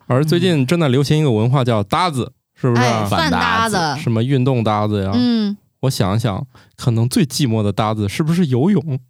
[0.07, 3.07] 而最近正在流行一个文化叫搭子，是不是、哎，啊？
[3.07, 5.13] 饭搭子，什么运动搭子呀？
[5.15, 6.47] 嗯，我想想，
[6.77, 9.01] 可能最寂寞的搭子是不是游泳？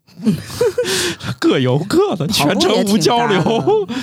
[1.40, 3.42] 各游各的，全程无交流。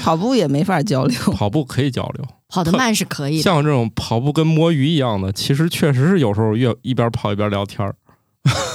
[0.03, 1.17] 跑步也没法交流。
[1.31, 3.43] 跑步可以交流，跑得慢是可以的。
[3.43, 7.95] 像我这种跑步跟摸鱼一样的，其实确实是有时候越一边跑一边聊天儿，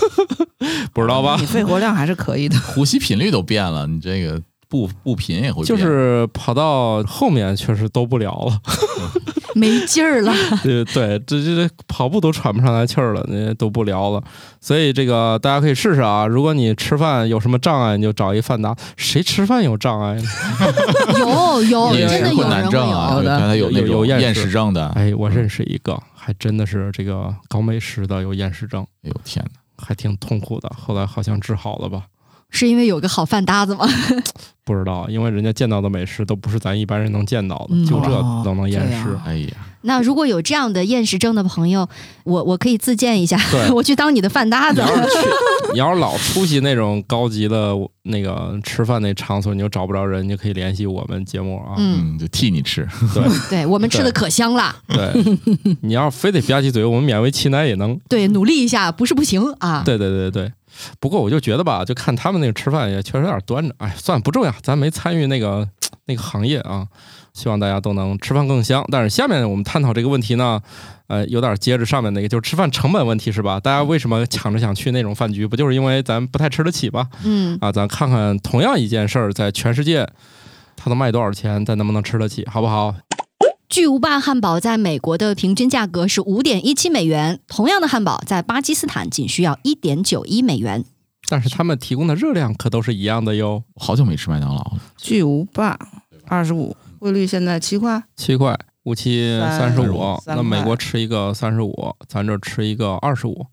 [0.92, 1.46] 不知道吧你？
[1.46, 2.58] 肺活量还是可以的。
[2.58, 5.64] 呼吸频率都变了，你这个步步频也会。
[5.64, 8.60] 就是跑到后面确实都不聊了，
[9.54, 10.32] 没劲儿了。
[10.62, 14.22] 对对，这这这跑步都喘不上来气儿了，那都不聊了。
[14.60, 18.76] 所以这个大家可以试试啊，如果你吃饭有什么障碍，你就找一饭搭。
[18.96, 20.22] 谁吃饭有障碍呢？
[21.18, 22.84] 有有，饮真的有难人会有。
[22.84, 24.88] 症啊，有的对他有那有厌食症的。
[24.88, 29.60] 哎，我认识一个，还真的是这个搞美食的，有厌食症，哎呦天哪！
[29.80, 30.68] 还挺痛苦的。
[30.76, 32.02] 后来好像治好了吧？
[32.50, 33.86] 是因为有个好饭搭子吗？
[34.64, 39.22] 不知道，因为人家见到的美食都不是咱一般人能见到的，嗯就这哦都能厌这食样。
[39.24, 39.48] 哎呀，
[39.80, 41.88] 那如果有这样的厌食症的朋友，
[42.24, 43.40] 我我可以自荐一下，
[43.72, 44.86] 我去当你的饭搭子你。
[44.86, 45.28] 要是去，
[45.72, 51.72] 你要是老出席那种高级的那个吃饭那场所，你就找不着人，你就可以联系我们节目啊。
[51.78, 52.86] 嗯，嗯，就替你吃。
[53.14, 54.76] 对对我们吃的可香了。
[54.88, 55.14] 对，
[55.80, 57.98] 你要非得吧唧嘴，我们勉为其难也能。
[58.06, 59.82] 对，努力一下不是不行啊。
[59.82, 60.52] 对对对对。
[61.00, 63.74] 不过我就觉得吧，就看他们那个吃饭也确实有点端着。
[63.78, 65.68] 哎，算了，不重要，咱没参与那个
[66.06, 66.86] 那个行业啊。
[67.34, 68.84] 希望大家都能吃饭更香。
[68.90, 70.60] 但是下面我们探讨这个问题呢，
[71.06, 73.60] 呃，有点接着上面那个，就是吃饭成本问题是吧？
[73.60, 75.46] 大家为什么抢着想去那种饭局？
[75.46, 77.06] 不就是因为咱不太吃得起吗？
[77.24, 80.04] 嗯，啊，咱看看同样一件事儿，在全世界
[80.74, 82.92] 它能卖多少钱，咱能不能吃得起，好不好？
[83.68, 90.86] 巨无霸汉堡在美国的平均价格是五点一七美元，同样的汉堡在巴基斯坦仅需要一点九一美元。
[91.28, 95.78] 但是他们提供的热量可都是一样的哟，我好久没吃麦当劳了，巨无霸
[96.26, 98.58] 二十五，汇率现在七块，七块。
[98.84, 103.44] 五七三三十五，那美国吃一个三十五，咱这吃一个二十五，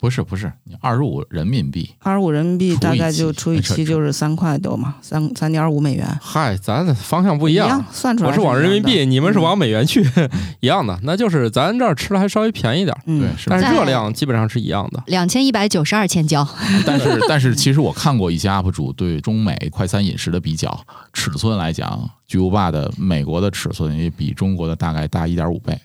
[0.00, 3.30] 不是不是，你二十五人民币，二十五人民币大概就？
[3.32, 7.84] 除以七就是三块多嘛，三三点五美元，嗨，咱的方向不一样。
[7.92, 10.02] 算出来我是往人民币，你们是往美，元去，
[10.60, 13.20] 一样的，那就是咱这儿吃的还稍微便宜点儿，嗯。
[13.20, 15.02] 对，是但是热量基本上是一样的。
[15.06, 16.46] 两千一百九十二千焦，
[16.86, 25.78] 但 是但是，其实我看过一些 UP 主对中美快餐饮食的比较，尺寸来讲，巨无霸的美国的尺寸也比中国的大概大一点五倍。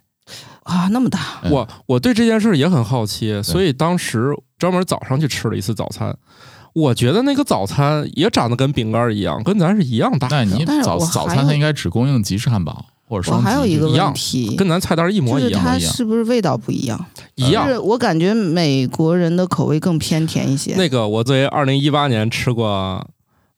[0.63, 6.15] 啊，那么大，嗯我我对这件事也很好奇，所以当时专门早上去吃了一次早餐。
[6.73, 17.05] 我觉得那个早餐也长得跟饼干一样，跟咱是一样大的，那你早早餐它应该只供应吉士汉堡或者我双吉，还有一个问题，跟咱菜单一模一样，它一样是不是味道不一样？
[17.35, 17.73] 一样就。
[17.73, 20.75] 是我感觉美国人的口味更偏甜一些。
[20.75, 23.07] 那个我作为二零一八年吃过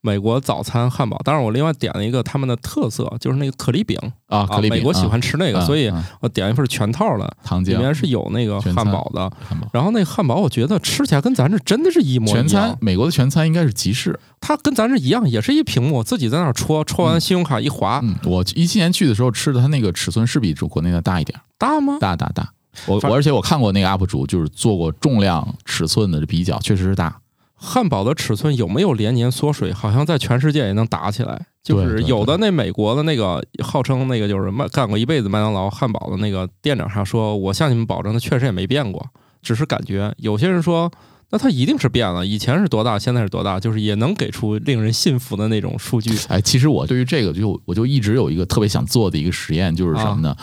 [0.08, 1.20] 美国早餐汉堡。
[1.24, 3.98] 当然，我另外点了一个他们的特色，就是那个可丽饼
[4.28, 9.30] 啊，可丽饼，美国喜欢吃那个，啊所以啊我点一份全套的，糖里面是有那个汉堡的。
[9.48, 9.68] 汉堡。
[9.74, 12.48] 然后那汉堡，我觉得吃起来跟咱这真的是一模一样。
[12.48, 14.18] 全餐，美国的全餐应该是集市。
[14.40, 21.98] 它跟咱这一样，也是一屏幕，自己在那儿戳，戳完信用卡一划，嗯，我一七年去的时候吃的，它那个尺寸是比国内的大一点，大吗？
[22.00, 22.50] 大大大。
[22.86, 27.20] 我我而且我看过那个 UP 主，就是做过重量尺寸的比较，确实是大。
[27.58, 29.74] 汉堡的尺寸有没有连年缩水？
[29.74, 31.48] 好像在全世界也能打起来。
[31.64, 39.06] 就是有的那美国的那个号称那个就是麦干过一辈子麦当劳汉堡的那个店长他说，我向你们保证，它确实也没变过，
[39.42, 40.14] 只是感觉。
[40.18, 40.90] 有些人说，
[41.30, 46.18] 那它一定是变了，以前是多大，现在是多大，就是也能给出令人信服的那种数据。
[46.30, 50.34] 哎，其实我对于这个就我就一直有一个特别想做的一个实验，就是什么呢？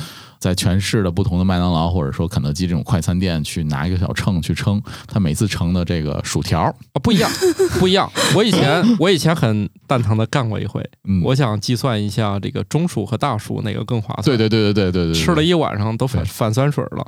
[0.44, 6.60] 在全市的不同的麦当劳或者说肯德基这种快餐店去拿一个小秤去称，它每次称的这个薯条，
[6.92, 7.30] 啊，不一样，
[7.80, 8.12] 不一样。
[8.36, 14.24] 我以前 我以前很蛋疼的干过一回，嗯，我想计算一下这个中薯和大薯哪个更划算。
[14.24, 17.06] 对对对对对对对，吃了一晚上都反反酸水了，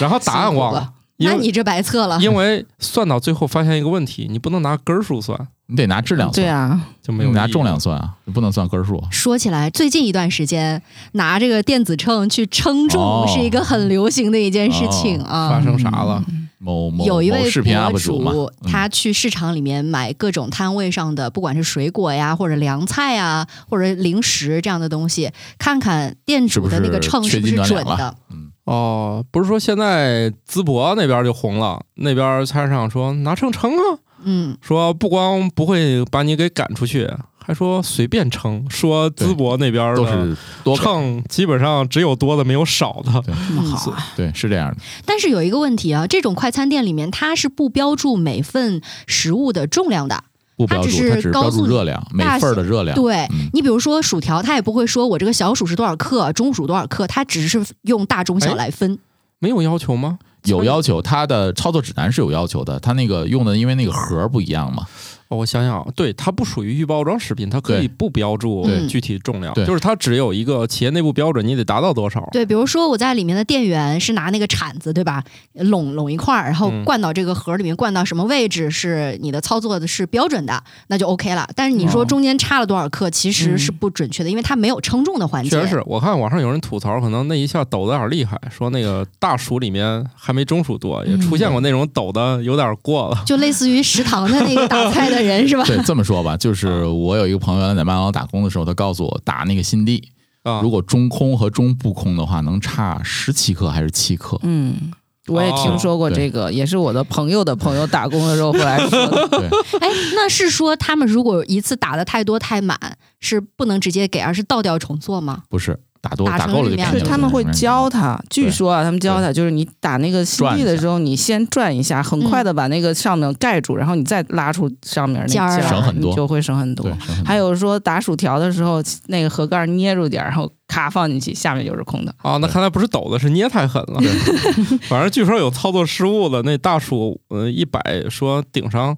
[0.00, 0.90] 然后答案忘了
[1.24, 2.20] 那你这白测了。
[2.20, 9.02] 因为算到最后发现一个问题，你不能拿根儿数算，你得拿质量算，对啊，就没有拿重量算啊，你不能算根数。
[9.10, 10.80] 说起来，最近一段时间
[11.12, 15.62] 拿这个电子秤去称重哦是一个很流行的一件事情啊发啊。
[15.62, 16.24] 生啥了？
[16.64, 28.16] 某某有一位某视频博 UP 主他去市场里面买各种摊位上的，不管是水果呀，或者凉菜呀，或者零食这样的东西，看看店主的那个秤是不是准的
[28.64, 37.06] 哦，不是说现在淄博那边就红了，那边菜市场说拿秤称啊，嗯，说不光不会把你给赶出去，
[37.46, 43.22] 还说随便称，说淄博那边的都是多给秤基本上只有多的没有少的。
[43.46, 44.78] 这么好啊，对，是这样的。
[45.04, 50.24] 但是有一个问题啊，这种快餐店里面它是不标注每份食物的重量的。
[50.56, 52.94] 不标注，它只标注热量，每份的热量。
[52.96, 58.98] 对嗯你比如说薯条，它也不会说我这个小薯是多少克，中薯多少克，它只是用大中小哎来分。
[59.40, 60.18] 没有要求吗？
[60.44, 64.86] 有要求，它的操作指南是有要求的，它那个用的因为那个盒不一样嘛。
[65.28, 72.28] 哦，我想想，对，它不属于预包装食品，它可以不标注具体重量，对就是它只有一个企业内部标准，你得达到多少。
[72.32, 81.48] 对，比如说我在里面的店员是拿那个铲子，对吧，拢拢一块儿，然后嗯灌到这个盒里面，灌到什么位置是你的操作的是标准的，那就 OK 了。
[81.56, 85.50] 但是你说哦中间差了多少克，其实是不准确的，因为它没有称重的环节。
[85.50, 93.22] 确实是我看网上有人吐槽，可能那一下抖的有点厉害，说那个大薯里面还没中薯多，也出现过那种抖的有点过了。
[93.24, 95.64] 就类似于食堂的那个打菜的人是吧？
[95.64, 100.10] 对，这么说吧，就是我有一个朋友原来在麦当劳打工的时候，他告诉我打那个新地，
[100.42, 104.38] 啊如果中空和中不空的话，能差十七克还是七克？
[104.42, 104.92] 嗯。
[105.28, 109.26] 我也听说过哦这个，也是我的朋友的朋友打工的时候后来说的。
[109.40, 109.48] 对，
[109.78, 112.78] 哎，那是说他们如果一次打的太多太满，
[113.20, 115.44] 是不能直接给，而是倒掉重做吗？
[115.48, 126.10] 不是打多打打够了就是他们会教他，据说啊，他们教他就是你打那个新币的时候，你先转一下，很快的把那个上面盖住，然后你再拉出上面那尖儿省很多。
[126.10, 126.86] 你就会省很多。
[127.24, 132.14] 还有说打薯条的时候，那个盒盖捏住点儿，然后咔放进去，下面就是空的。
[132.18, 134.00] 啊，那看来不是抖的，是捏太狠了。
[134.88, 137.80] 反正据说有操作失误的，那大薯呃一摆，
[138.10, 138.96] 说顶上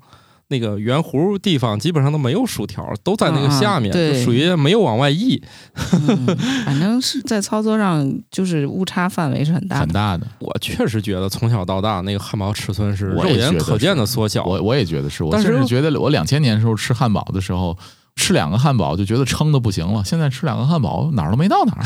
[0.49, 5.43] 那个圆弧地方基本上都没有薯条，都在那个下面，啊对就属于没有往外溢。
[5.93, 6.27] 嗯
[6.65, 9.81] 反正是在操作上就是误差范围是很大的。
[9.81, 10.27] 很大的。
[10.39, 14.45] 我确实觉得从小到大那个汉堡尺寸是肉眼可见的缩小。
[14.45, 17.77] 我我也觉得是，我但是甚至觉得我两千年时候吃汉堡的时候。
[18.17, 21.85] 吃两个汉堡就觉得撑的不行了，现在吃两个汉堡哪儿都没到哪儿，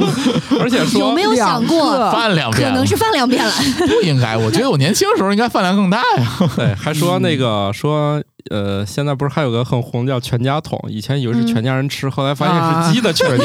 [0.60, 3.52] 而且说有没有想过饭两遍可能是饭量变了？
[3.86, 4.36] 不应该？
[4.36, 6.50] 我觉得我年轻的时候应该饭量更大呀。
[6.56, 8.20] 对，还说那个说
[8.50, 13.44] 呃，现在不是还有个很红叫全家桶，以前以为是全家人吃，后来发现是鸡的全家。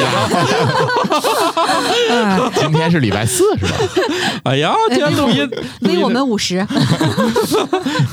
[2.09, 3.77] 哎 今天是礼拜四是吧？
[4.43, 5.49] 哎呀，今天录音，
[5.79, 6.65] 录微我们五十，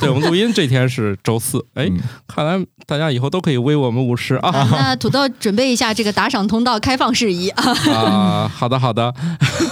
[0.00, 4.68] 对我们录音这天是周四，哎，嗯看来大家以后都可以微我们五十啊。
[4.70, 7.72] 那土豆准备一下这个打赏通道开放事宜啊。
[7.92, 9.12] 啊，好的好的，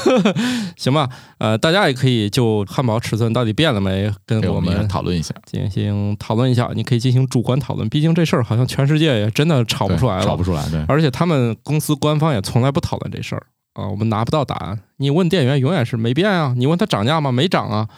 [0.76, 1.08] 行吧，
[1.38, 6.70] 呃，大家也可以就汉堡尺寸到底变了没，跟我给我们们讨论一下，进行讨论一下。
[6.74, 10.84] 你可以进行主观讨论，毕竟这事儿好像全世界也真的吵不出来了，吵不出来，对。
[10.88, 14.76] 而且他们公司官方也从来不讨论这事儿啊，我们拿不到答案。
[14.96, 17.30] 你问店员永远是没变啊，你问他涨价吗？
[17.30, 17.88] 没涨啊，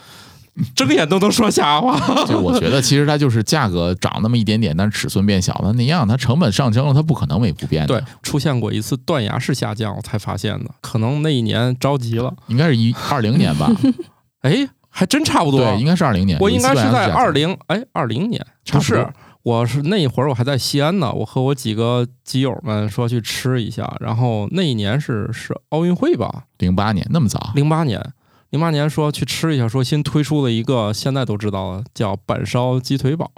[0.74, 1.98] 睁眼都能说瞎话。
[2.28, 7.98] 就我觉得其实它就是价格涨那么一点点，但是尺寸变小了，那样它成本上升了，它不可能没不变的。
[7.98, 12.34] 对，出现过一次断崖式下降，我才发现的，可能那一年着急了。
[12.48, 13.70] 应该是一二零年吧？
[14.42, 14.68] 哎，
[14.98, 15.60] 还真差不多。
[15.60, 16.36] 对，应该是二零年。
[16.40, 19.08] 我应该是在二零，零哎二零年，不是，
[19.44, 28.04] 我是那一会儿我还在西安呢，我和我几个基友们说去吃一下，然后那一年是是奥运会吧，零八年那么早，零八年，
[28.50, 33.30] 零八年说去吃一下，说新推出了一个现在都知道了，叫板烧鸡腿堡。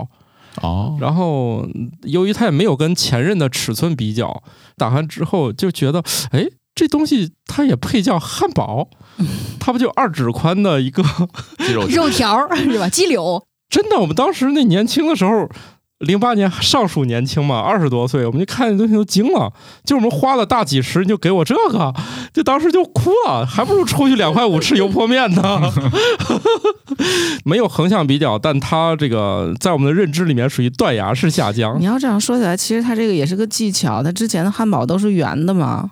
[0.62, 1.68] 哦，然后
[2.04, 4.42] 由于他也没有跟前任的尺寸比较，
[4.78, 6.02] 打完之后就觉得，
[6.32, 6.44] 哎，
[6.80, 8.88] 这东西它也配叫汉堡，
[9.58, 11.02] 它不就二指宽的一个？
[11.74, 12.88] 肉肉条是吧？
[12.88, 15.46] 鸡柳，真的，我们当时那年轻的时候。
[16.00, 19.52] 零八年尚属年轻嘛，二十多岁，我们就看见东西都惊了。
[19.84, 21.92] 就我们花了大几十，你就给我这个，
[22.32, 25.60] 就当时就哭了，还不如出去两块五吃油泼面呢。
[27.44, 31.84] 没有横向比较，但它这个在我们的认知里面属于断崖式下降你。
[31.84, 34.02] 要这样说起来，其实它这个也是个技巧。
[34.02, 35.90] 它之前的汉堡都是圆的嘛，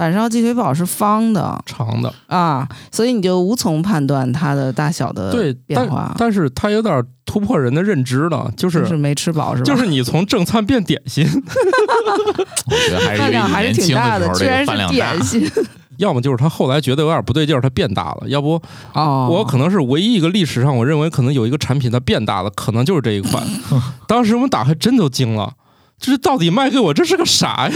[0.00, 6.14] 板烧鸡腿堡是方的长的，啊，所以你就无从判断它的大小的对，变化。
[6.16, 9.66] 但是它有点突破人的认知了，就是就是没吃饱是吧？
[9.66, 11.26] 就是你从正餐变点心，
[12.64, 15.22] 我觉得还是饭量还是挺大的居然点。
[15.22, 15.46] 心
[15.98, 18.54] 要么就是他后来觉得有点不对劲儿，它变大了，要不
[18.94, 19.28] 哦。
[19.30, 23.46] 我可能是唯一一个历史上我认为可能有一个产品它变大了，可能就是这一款。
[24.08, 25.52] 当时我们打开真都惊了，
[25.98, 27.74] 这是到底卖给我这是个啥呀？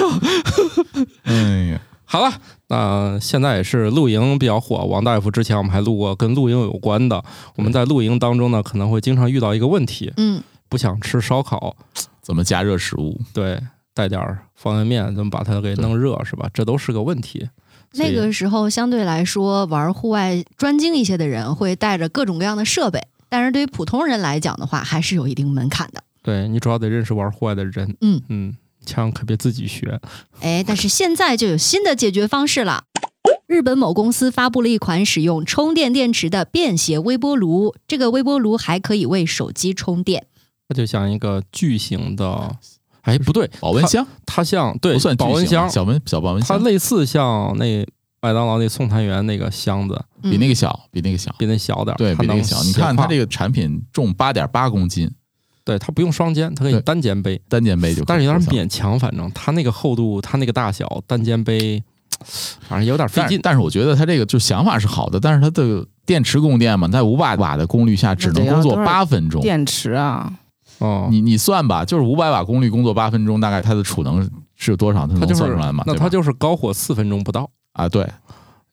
[1.24, 1.34] 哎
[1.68, 1.80] 呀，
[2.14, 2.32] 好了，
[2.68, 4.84] 那现在也是露营比较火。
[4.84, 7.20] 王大夫之前我们还录过跟露营有关的，
[7.56, 11.74] 我们在露营当中呢可能会经常遇到一个问题，嗯，不想吃烧烤，
[12.22, 13.20] 怎么加热食物？
[13.32, 13.60] 对，
[13.92, 16.48] 带点儿方便面，怎么把它给弄热是吧？
[16.54, 17.48] 这都是个问题。
[17.94, 26.00] 那个时候相对来说玩户外专精一些的人会带着各种各样的设备，但是对于普通人来讲的话，还是有一定门槛的。
[26.22, 30.00] 对你主要得认识玩户外的人，嗯嗯，千万可别自己学。
[30.40, 32.84] 哎，但是现在就有新的解决方式了。
[33.46, 40.26] 日本某公司发布了一款使用充电电池的便携微波炉，这个微波炉还可以为手机充电。
[40.68, 42.56] 它就像一个巨型的，
[43.02, 47.86] 哎，不对，保温箱它像对不算保温箱，小温小保温它，类似像那
[48.22, 52.62] 麦当劳那送餐员那个箱子，比那个小，比那个小，比那小点儿，对比那个小。
[52.64, 55.10] 你看它这个产品重八点八公斤，
[55.64, 61.82] 对它不用双肩，它可以单肩背，单肩背就但是有点勉强，反正它那个厚度，它那个大小，单肩背，
[62.68, 63.40] 反正有点费劲。
[63.42, 69.40] 但但是我觉得它这个就想法是好的，但是它的电池供电嘛，在五百瓦的功率下只能工作八分钟。
[69.40, 70.32] 电池啊，
[70.78, 74.22] 哦，你你算吧，就是五百瓦功率工作八分钟，大概它的储能
[74.56, 75.06] 是有多少？
[75.06, 75.82] 它能算出来吗？
[75.86, 77.48] 那它就是高火四分钟不到。
[77.72, 78.06] 啊，对，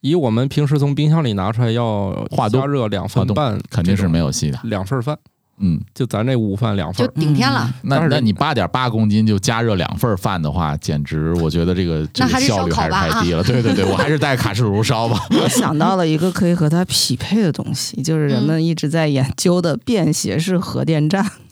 [0.02, 4.60] 以我们平时从冰箱里拿出来要加热两份化冻半，肯定是没有戏的。
[4.64, 5.18] 两份饭，
[5.60, 7.72] 嗯，就咱这午饭两份就，顶天了。
[7.84, 13.44] 那那你八点八公斤就加热两份饭的话，简直我觉得这个这个还是效率还是烤吧太低了。
[13.44, 15.24] 对对对，我还是带卡式炉烧吧。
[15.40, 21.24] 我想到了一个可以和它匹配的东西，就是人们一直在研究的便携式核电站。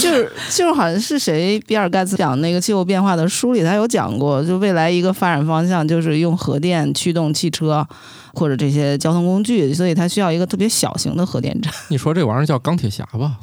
[0.00, 7.86] 就是就是好像是谁，比尔盖茨讲那个气候变化的书里，他有讲过，就未来一个发展方向就是用核电驱动汽车
[8.34, 11.72] 或者这些交通工具，所以它需要一个特别小型的核电站。
[11.88, 13.38] 你说这玩意儿叫钢铁侠吧？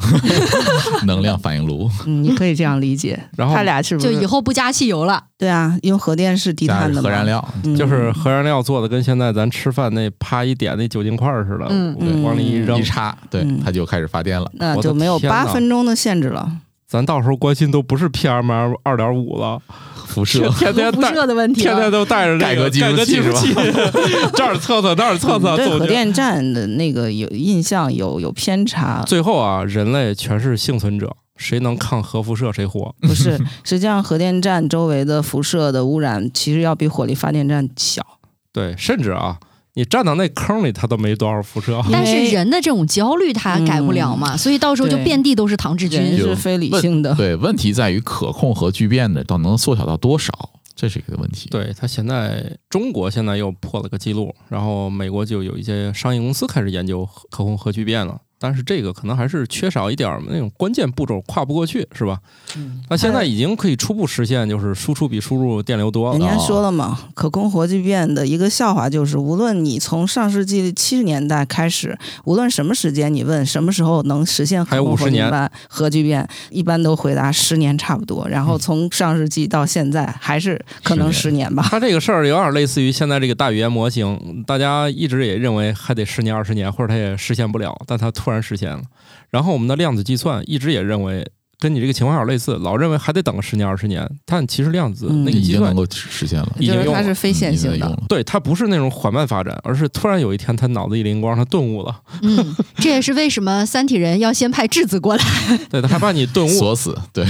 [1.06, 3.20] 能量反应炉，嗯，你可以这样理解。
[3.36, 4.04] 然后他俩是不？
[4.04, 14.50] 就以后不加汽油了，对啊，因为核电是低碳的核燃，料，嗯就是核燃料做的，跟现在咱吃饭那啪一点那酒精块儿似的，嗯往里一扔一，插，对嗯，它就开始发电了。
[14.54, 16.52] 那就没有八分钟的限制了。
[16.88, 19.62] 咱到时候关心都不是 PM 二点五了，
[20.08, 21.14] 辐射天天辐带。
[21.14, 21.92] 射的问题天天。
[21.92, 22.70] 都带着这个改革
[23.06, 23.54] 计数器
[24.36, 25.70] 这儿测测那儿测测，嗯对。
[25.80, 32.94] 核电站的那个有印象有有偏差，最后啊，人类全是幸存者，谁能抗核辐射谁活。
[33.02, 38.06] 不是，实际上核电站周围的辐射的污染其实要比火力发电站小。
[38.52, 39.38] 对，甚至啊，
[39.78, 41.80] 你站到那坑里，它都没多少辐射。
[41.92, 46.18] 但是人的这种焦虑他改不了嘛，所以到时候就遍地都是糖制人菌。
[46.18, 50.34] 是非理性的，对，问题在于可控核聚变的到能缩小到多少，
[50.76, 51.48] 这是一个问题。
[51.52, 58.20] 对它现在，中国现在又破了个记录，然后美国就有一些商业公司开始研究可控核聚变了。
[58.40, 62.20] 但是这个可能还是缺少一点儿那种关键步骤跨不过去，是吧？
[62.56, 66.18] 嗯那现在已经可以初步实现，就是输出比输入电流多了。
[66.18, 78.28] 人家说了嘛，可控核聚变的一个笑话就是，无论你从上世纪七十年代开始，无论什么时间，你问什么时候能实现可控核50年聚变，核聚变一般都回答十年差不多。
[78.30, 81.68] 然嗯后从上世纪到现在，还是可能十年吧。
[81.70, 88.82] 它这个事儿有点类似于现在这个大语言模型，大家一直也认为还得十年二十年，或者它也实现不了，但它突然实现了。
[89.30, 95.26] 然后我们的量子计算一直也认为跟你这个情况有点类似，老认为还得等个十年二十年，但其实量子嗯。
[95.26, 98.00] 那个计算已经能，够实现了，已经用了它是非线性的。
[98.08, 105.24] 对它不是那种缓慢发展，而是突然有一天他脑子一灵光，他顿悟了，嗯，这也是为什么三体人要先派质子过来。
[105.70, 107.26] 对他害怕你顿悟，锁死，对，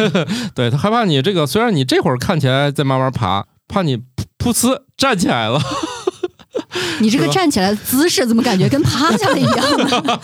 [0.54, 4.02] 对他害怕你这个，虽然你这会儿看起来在慢慢爬，怕你噗
[4.38, 5.60] 噗呲站起来了，
[7.00, 10.20] 你这个站起来的姿势怎么感觉跟趴下了一样呢？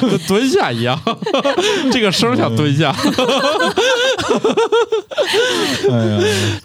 [0.00, 0.98] 跟 蹲下一样，
[1.92, 2.94] 这个声儿想蹲下。
[5.90, 6.18] 哎呀，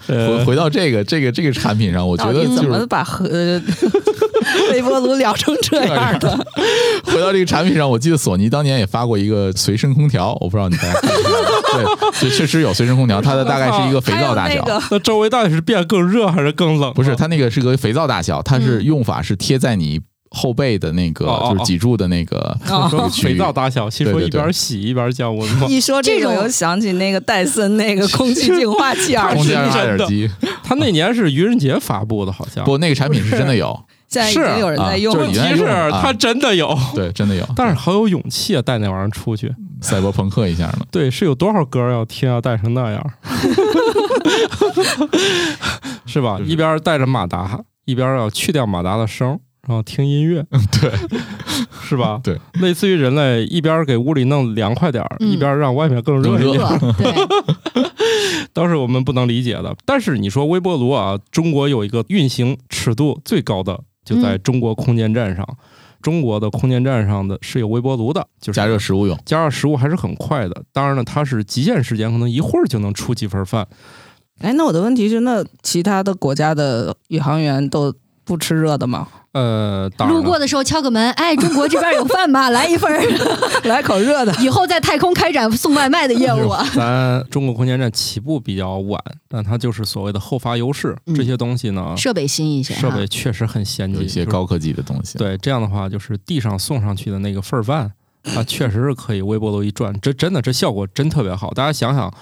[0.06, 3.60] 回呃，回到这个这个这个产品上，我觉得就是怎么把核呃
[4.70, 6.38] 微波炉聊成这样的？
[7.04, 11.00] 回到这个产品上，我记得索尼当年也发过一个随身空调，我不知道你大家
[11.72, 11.84] 对，
[12.20, 14.98] 就确实有随身空调，它的大概是一个肥皂大小那。
[15.00, 16.92] 周围到底是变更热还是更冷？
[16.94, 22.56] 不是，它那个是个肥皂大小，它是用法是贴在你后背的那个，就是脊柱的那个
[23.22, 25.66] 肥皂大小，心说一边洗一边降温吗？
[25.68, 30.30] 一说 这种我又想起那个 戴森那个空气净化器耳机，耳机。
[30.62, 32.62] 他那年是愚人节发布的，好像。
[32.64, 35.50] 不，那个产品是真的有，现在已经有人在用了是啊就。
[35.50, 37.48] 问题是他真的有，对，真的有。
[37.56, 39.54] 但是好有勇气啊，带那玩意儿出去。
[39.80, 43.10] 赛博朋克一下呢，对，是有多少歌要听要带成那样，
[46.04, 46.38] 是吧？
[46.44, 50.44] 一边带着马达，一边要去掉马达的声儿，然后听音乐，
[50.78, 50.92] 对，
[51.82, 52.20] 是吧？
[52.22, 57.88] 对，类似于人类一边给屋里弄凉快点儿，嗯一边让外面更热更热一点，热，对，
[58.52, 59.74] 都是我们不能理解的。
[59.86, 65.46] 但是你说微波炉啊，中国有一个运行尺度最高的，就在嗯中国空间站上。
[66.00, 69.18] 中国的空间站上的是有微波炉的，就是加热食物用。
[69.24, 70.62] 加热食物还是很快的。
[70.72, 73.66] 当然了，它是极限时间，可能一会儿就能出几份饭。
[74.40, 77.92] 哎，那我的问题是，那其他的国家的宇航员都
[78.24, 79.08] 不吃热的吗？
[79.32, 82.48] 呃，当然路过的时候敲个门，哎，中国这边有饭吗？
[82.50, 82.90] 来一份。
[83.64, 84.34] 来口热的。
[84.40, 86.64] 以后在太空开展送外卖的业务啊。
[86.74, 97.92] 咱中国空间站起步比较晚，但它就是所谓的后发优势，嗯这些东西呢，设备新一些哈，设备确实很先进，有一些高科技的东西。，对，这样的话就是地上送上去的那个份儿饭，
[98.24, 101.50] 它确实是可以微波炉一转，这真的这效果真特别好。
[101.52, 102.12] 大家想想，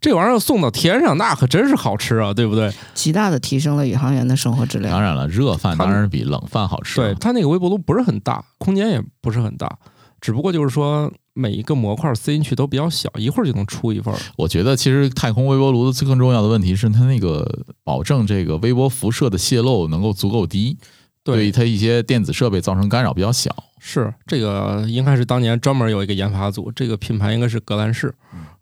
[0.00, 2.72] 这玩意儿送到天上，那可真是好吃啊，对不对？
[2.94, 4.92] 极大的提升了宇航员的生活质量。
[4.92, 7.00] 当然了，热饭当然是比冷饭好吃。
[7.00, 9.78] 对，它那个微波炉不是很大，空间也不是很大，
[10.20, 14.20] 只不过就是说每一个模块塞进去都比较小，一会儿就能出一份儿。
[14.36, 20.78] 我觉得其实太空微波炉的最更重要的问题是它那个保证这个微波辐射的泄漏能够足够低，
[21.24, 23.50] 对它一些电子设备造成干扰比较小。
[23.88, 28.12] 是这个应该是当年专门有一个研发组，这个品牌应该是格兰仕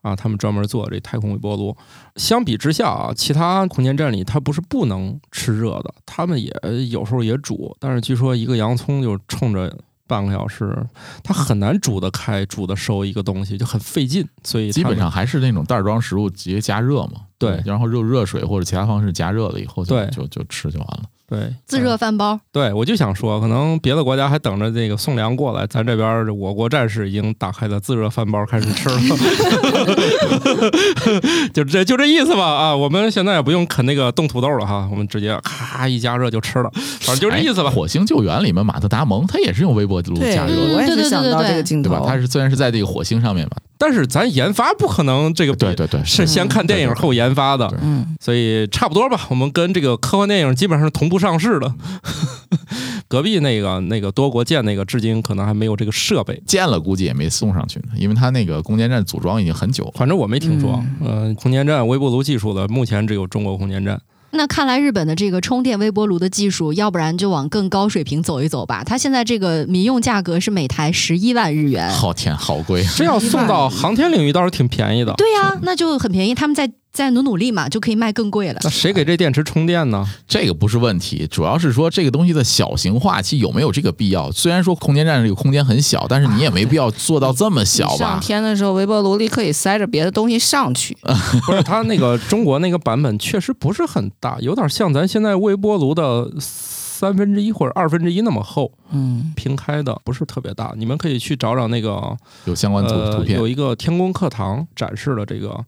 [0.03, 1.75] 啊，他们专门做这太空微波炉。
[2.16, 6.53] 相比之下啊，其他空间站里它不是不能吃热的，他们也
[6.91, 9.75] 有时候也煮，但是据说一个洋葱就冲着。
[10.07, 10.87] 半个小时，
[11.22, 17.22] 它很难煮得开、煮得熟一个东西，就很费劲，所以基本上还是那种袋装食物直接加热嘛。
[17.51, 21.03] 对然后用热水或者其他方式加热了以后就，对就就吃就完了。
[21.27, 28.97] 对自热饭包，对，我就想说，可能别的国家还等着这个送粮过来，咱这边我国战士已经打开了自热饭包开始吃了
[31.55, 32.77] 就这就这意思吧啊！
[32.77, 36.71] 我们现在也不用啃那个冻土豆了哈，我们直接咔一加热就吃了，
[37.01, 37.75] 反正就这意思吧哎。
[37.75, 41.89] 火星救援里面马特达蒙他也是用微波炉，加热嗯的，我也对对是想到对对这个镜头。
[41.89, 42.05] 对吧？
[42.07, 49.26] 他是虽然是在这个火星上面嘛，但是咱研发不可能这个对对对，是先看电影后研发的，嗯，所以差不多吧。
[49.28, 51.74] 我们跟这个科幻电影基本上是同步上市的。
[53.09, 56.43] 隔壁那个那个多国建那个，至今可能还没有这个设备。
[56.47, 59.93] 建了估计也没送上去呢，因为它那个空间站组装已经很久了。
[59.95, 64.01] 反正我没听说，嗯、空间站微波炉技术的目前只有中国空间站。
[64.37, 68.82] 那看来日本的这个充电微波炉的技术，要不然就往更高水平走一走吧。
[68.82, 71.89] 它现在这个民用价格是每台十一万日元。
[71.91, 72.93] 好天，好贵啊！
[72.97, 75.12] 这要送到航天领域倒是挺便宜的。
[75.14, 78.61] 对呀、那就很便宜，他们再再努努力嘛，就可以卖更贵了。
[78.63, 80.09] 那谁给这电池充电呢？
[80.29, 84.31] 这个不是问题，主要是说这个东西的小型化，其实有没有这个必要？
[84.31, 88.21] 虽然说空间站这个空间很小，但是你也没必要做到这么小你上？
[88.21, 90.97] 天的时候，微波炉里可以塞着别的东西上去。
[91.45, 100.73] 不是，它那个中国那个版本确实不是很大，有点像咱现在微波炉的三分之一或者二分之一那么厚，嗯，平开的，不是特别大。
[100.77, 105.59] 你们可以去找找那个有相关图图呃，片有，一个天宫课堂展示了这个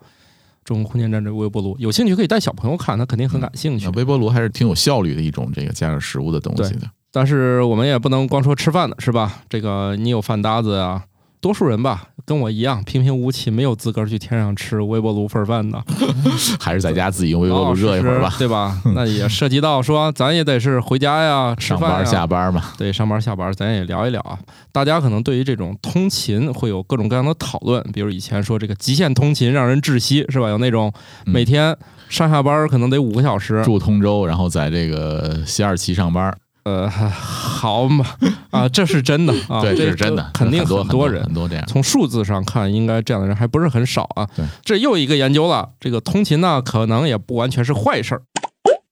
[0.66, 3.92] 中国空间站这个微波炉，有兴趣可以带小朋友看，他肯定很感兴趣那。
[3.92, 6.90] 微波炉还是挺有效率的一种这个加热食物的东西的。
[7.12, 9.42] 但是我们也不能光说吃饭的，是吧？
[9.48, 11.04] 这个你有饭搭子啊，
[11.46, 15.80] 多数人吧，跟我一样平平无奇，没有资格去天上吃微波炉份饭的，
[16.58, 18.34] 还是在家自己用微波炉热一会儿吧哦。
[18.36, 18.82] 对吧？
[18.96, 24.36] 那也涉及到说，咱也得是回家呀，吃上班饭下班嘛，对，上班下班，咱也聊一聊啊。
[24.72, 30.48] 大家可能对于这种通勤会有各种各样的讨论，比如以前说这个极限通勤让人窒息，是吧？
[30.48, 30.92] 有那种
[31.26, 31.76] 嗯每天
[32.08, 36.36] 上下班可能得五个小时，住通州，然后在这个西二旗上班，
[36.66, 38.04] 呃， 好嘛
[38.50, 41.64] 啊，这是真的啊，对，这是真的，肯定很多很多人很多这样。
[41.68, 44.26] 从数字上看，应该这样的人还不是很少啊。
[44.34, 48.22] 对，这又一个研究了，这个通勤呢，可能也不完全是坏事儿。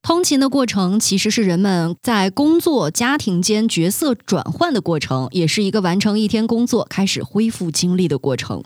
[0.02, 8.62] 通勤的过程其实是人们在工作、家庭间角色转换的过程，也是一个完成一天工作、开始恢复精力的过程。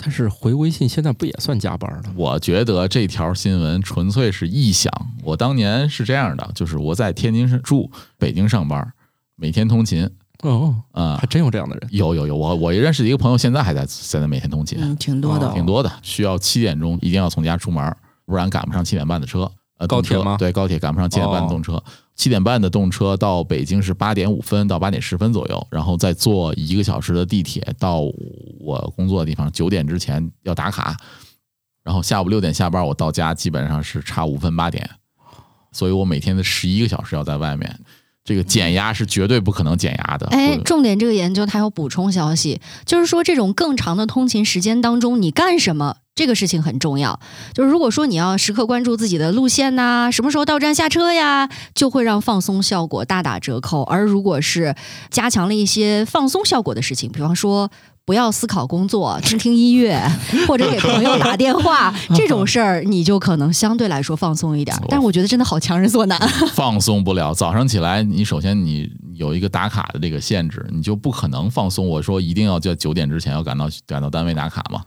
[0.00, 2.04] 但是回微信现在不也算加班了？
[2.14, 4.92] 我觉得这条新闻纯粹是臆想。
[5.24, 8.92] 我当年是这样的，就是我在天津市住，北京上班，
[9.34, 10.08] 每天通勤
[10.42, 11.88] 哦，啊、还真有这样的人。
[11.90, 15.52] 有有有，我我认识一个朋友，现在还在在那每天通勤，嗯，挺多的哦。
[15.52, 17.92] 挺多的，需要七点钟一定要从家出门，
[18.24, 19.50] 不然赶不上七点半的车。
[19.78, 21.82] 呃，高铁吗对，高铁赶不上七点半的哦动车。
[22.18, 28.00] 七点半的动车到北京是八点五分到八点十分左右，然后再坐一个小时的地铁到
[28.58, 30.96] 我工作的地方，九点之前要打卡。
[31.84, 34.90] 然后下午六点下班，我到家基本上是差五分八点，
[35.72, 37.80] 所以我每天的十一个小时要在外面。
[38.28, 40.26] 这个减压是绝对不可能减压的。
[40.26, 47.18] 哎，重点这个研究它有补充消息，就是说这种更长的通勤时间当中，你干什么这个事情很重要。
[47.54, 53.82] 就是如果说你要时刻关注自己的路线呐、什么时候到站下车呀，就会让放松效果大打折扣。
[53.84, 54.74] 而如果是
[55.08, 57.70] 加强了一些放松效果的事情，比方说。
[58.08, 60.02] 不要思考工作，听听音乐，
[60.48, 64.74] 或者给朋友打电话， 这种事儿你就可能相对来说放松一点。
[64.88, 66.18] 但是我觉得真的好强人所难。
[66.56, 67.34] 放松不了。
[67.34, 71.86] 早上起来，你首先你有一个打卡的这个限制，你就不可能放松。
[71.86, 74.80] 我说一定要在九点之前要赶到赶到单位打卡嘛，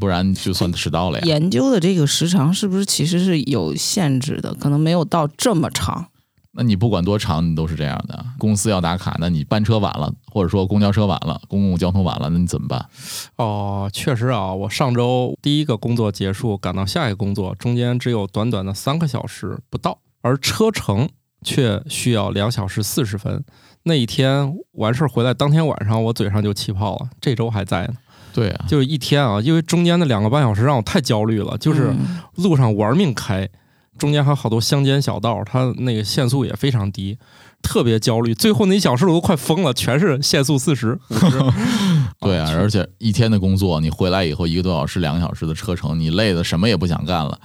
[0.00, 1.24] 不然就算迟到了呀。
[1.24, 4.52] 研究的这个时长是不是其实是有限制的？
[4.54, 6.04] 可能没有到这么长。
[6.56, 8.24] 那你不管多长，你都是这样的。
[8.38, 12.86] 公司要打卡，那你班车晚了，或者说公交车晚了，公共交通晚了，那你怎么办？
[13.36, 21.08] 哦，确实啊，我上周第一个工作结束，赶到下一个工作，中间只有短短的三个小时不到，而车程
[21.44, 23.44] 却需要两小时四十分。
[23.82, 27.94] 那一天完事儿回来，当天晚上我嘴上就起泡了，这周还在呢。
[28.32, 33.48] 对啊，就是一天啊，因为中间的两个半小时让我太焦虑了，就是嗯路上玩命开，
[33.98, 37.16] 中间还有好多乡间小道，它那个限速也非常低，
[37.62, 38.34] 特别焦虑。
[38.34, 40.98] 最后那一小时我都快疯了，全是限速四十、
[42.20, 47.38] 对啊，而且一天的工作，你回来以后一个多小时、两个小时的车程，你累的什么也不想干了。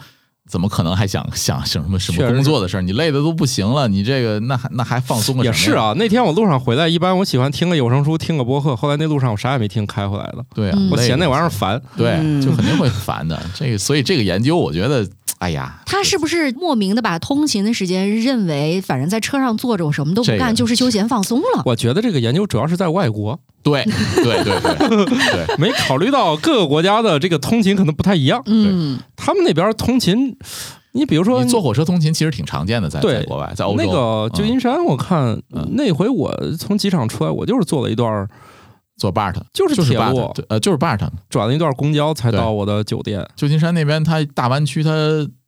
[0.49, 2.81] 怎么可能还想 想什么什么工作的事儿？
[2.81, 8.75] 你累的都不行了，你这个那还那还放松个什么也是，啊，那天我路上回来，一般我喜欢听个有声书，听个播客。
[8.75, 11.79] 后来那路上我啥也没听，开回来的，对啊，我嫌那玩意儿烦。
[11.95, 13.39] 对，嗯就肯定会烦的。
[13.53, 15.07] 这个，所以这个研究，我觉得，
[15.39, 21.63] 哎呀，他是不是莫名的把通勤的时间认为，反正在车上坐着，我什么都不这个干，就是休闲放松了？
[21.65, 23.83] 我觉得这个研究主要是在外国，对
[24.15, 28.41] 对对对对， 没考虑到各个国家的这个通勤可能不太一样。
[28.45, 30.35] 嗯，他们那边通勤，
[30.91, 33.83] 你比如说坐火车通勤其实挺常见的，在对在国外，在欧洲。
[33.83, 38.27] 那个旧金山，我看嗯那回我从机场出来，我就是坐了一段儿，
[38.99, 40.99] 坐 BART 就是就是铁 BART，路对呃，就是 BART。
[41.29, 43.25] 转了一段公交才到我的酒店。
[43.35, 44.91] 旧金山那边，它大湾区，它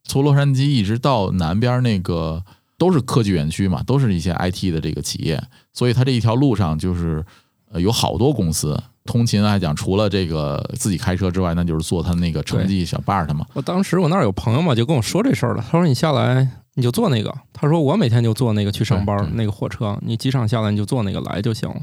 [0.04, 2.42] 从洛杉矶一直到南边那个
[2.78, 5.40] 都是科技园区嘛，都是一些 IT 的这个企业，
[5.72, 7.24] 所以它这一条路上就是
[7.70, 8.76] 呃有好多公司。
[9.04, 13.44] 通勤来讲，除了这个自己开车之外，那就是坐他那个城际小 BART 嘛。
[13.52, 15.64] 我当时我那儿有朋友嘛，就跟我说这事儿了。
[15.68, 21.80] 他说你下来你就坐那个，他说我每天就坐那个去上班对对那个火车，你机场下来你就坐那个来就行了。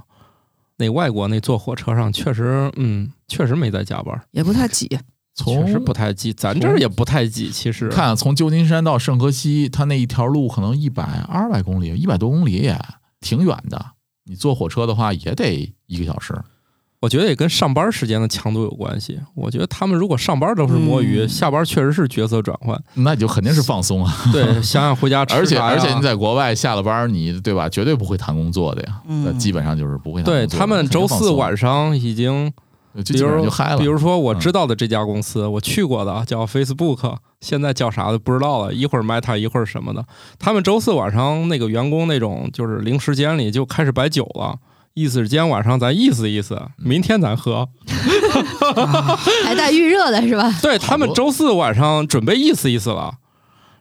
[0.79, 4.97] 那外国那坐火车上确实，嗯，确实没在加班，也 不太挤。
[5.35, 6.33] 确实不太挤。
[6.33, 12.77] 咱这儿也不太挤，其实看从旧金山到圣荷西，它那一条路可能一百二百公里，一百多公里也
[13.21, 13.93] 挺远的。
[14.25, 16.33] 你坐火车的话也得一个小时。
[17.01, 19.17] 我觉得也跟上班时间的强度有关系。
[19.33, 22.77] 我觉得他们如果上班都是摸鱼，嗯下班确实是角色转换。
[22.95, 24.13] 那你就肯定是放松啊！
[24.33, 27.69] 对， 想想回家吃而且而且你在国外下了班，你对吧？
[27.69, 30.33] 绝对不会谈工作的呀，嗯那基本上就是不会谈工作。
[30.33, 32.51] 对他们周四晚上上已经，
[32.95, 33.77] 就基本上就嗨了。
[33.77, 40.03] 比如说我嗯知道的这家公司，我去过的叫 Facebook，现在叫啥的不知道了，一会儿 Meta，一会儿什么的。
[40.37, 44.57] 他们周四晚上那个员工那种就是零时间里就开始摆酒了。
[44.99, 47.69] 意思是今天晚上咱意思意思，明天咱喝。
[49.45, 50.53] 还带预热的是吧？
[50.61, 53.13] 对他们周四晚上准备意思意思了。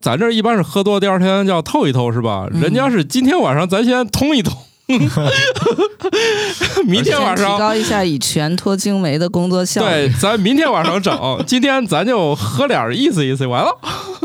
[0.01, 2.47] 咱这儿一般是喝多，第二天要透一透是吧？
[2.53, 4.57] 嗯人家是今天晚上咱先通一通。
[6.87, 7.59] 明天晚上提上。
[7.59, 9.89] 高一下乙醛脱精酶的工作效率。
[9.89, 13.77] 对，咱明天晚上整，今天咱就喝点儿意思意思，完了。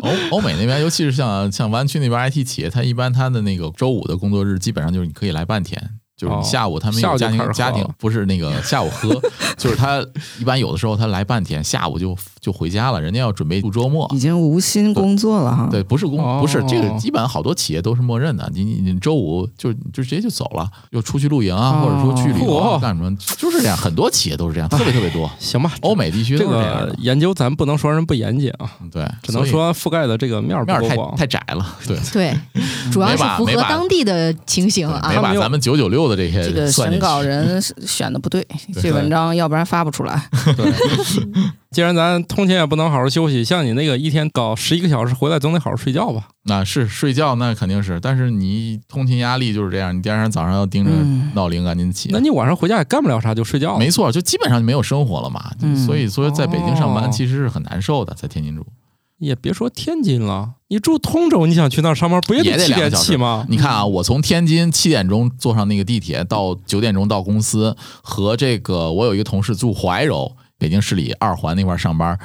[0.03, 5.81] 欧欧美那边，尤其是像像湾区那边 IT 企业，它一般它的那个周五的工作日，基本上就是你可以来半天。
[6.23, 9.09] 就是下午他们家庭、家庭不是那个下午喝，
[9.57, 10.03] 就是他
[10.39, 14.19] 一般有的时候他来半天，下午就就回家了，人家要准备度周末已。
[14.23, 15.67] 经无心工作了哈。
[15.69, 18.49] 对，不是工，哦不是这个，基本上好多企业都是默认的。
[18.53, 23.75] 你你你周五就就直接就走了，又出去露营啊，或者说去旅游干什么，就是这样。
[23.75, 25.29] 很多企业都是这样，特别特别多。
[25.39, 26.95] 行吧，欧美地区这都是这样个。
[26.99, 30.95] 研究咱不能说人不严谨啊，对，只能说覆盖的这个面儿面儿太。
[31.17, 31.75] 太窄了。
[31.85, 32.33] 对，对，
[32.91, 35.17] 主要是符合当地的情形啊没。
[35.17, 36.99] 把咱们九九六的这些这个审。
[36.99, 38.45] 稿人选的不对，
[38.81, 40.29] 这文章要不然发不出来。
[40.55, 40.71] 对，
[41.71, 46.29] 既然咱通勤也不能好好休息，像你那个一天搞十一个小时回来，总得好好睡觉吧？
[46.43, 52.09] 那是睡觉，那肯定是，但是你通勤压力就是这样，你第二天早上要盯着嗯闹铃赶紧起。
[52.13, 53.79] 那你晚上回家也干不了啥，就睡觉了。
[53.79, 55.51] 没错，就基本上就没有生活了嘛。
[55.61, 58.65] 嗯所以说，在北京上哦班其实是很难受的，在天津住。
[59.23, 63.45] 也别说天津了，你住通州，你想去那儿上班，不也得七点得两个小时起吗？
[63.49, 72.17] 你看啊，我从天津七点钟坐上那个地铁到九点钟到公司，和这个我有一个同事住怀柔，北京市里二环那块儿上班，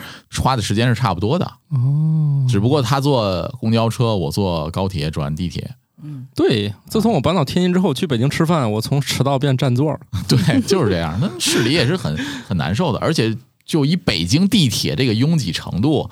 [0.42, 1.44] 花的时间是差不多的。
[1.70, 5.70] 哦，只不过他坐公交车，我坐高铁转地铁。
[6.00, 9.98] 嗯对，自从我搬到天津之后，去北京吃饭，我从迟到变占座儿。
[10.28, 11.18] 对，就是这样。
[11.20, 16.08] 那市里也是很很难受的，而且就以北京地铁这个拥挤程度，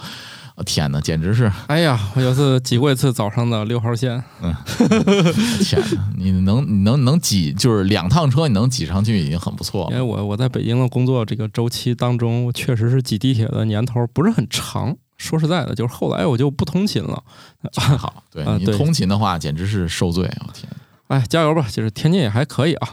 [0.57, 4.55] 呃天哪，简直是哎呀，我有次挤过一次早上的六号线，嗯
[5.63, 6.09] 天哪！
[6.17, 9.91] 你能你能能挤，就是两趟车你能挤上去已经很不错了。
[9.91, 14.97] 因为我我在北京的工作这个周期当中，确实是挤地铁的年头不是很长。
[15.19, 17.23] 说实在的，就是后来我就不通勤了。
[17.73, 20.69] 真好，对你通勤的话简直是受罪，我天！
[21.09, 21.67] 哎，加油吧！
[21.73, 22.89] 就是天津也还可以啊。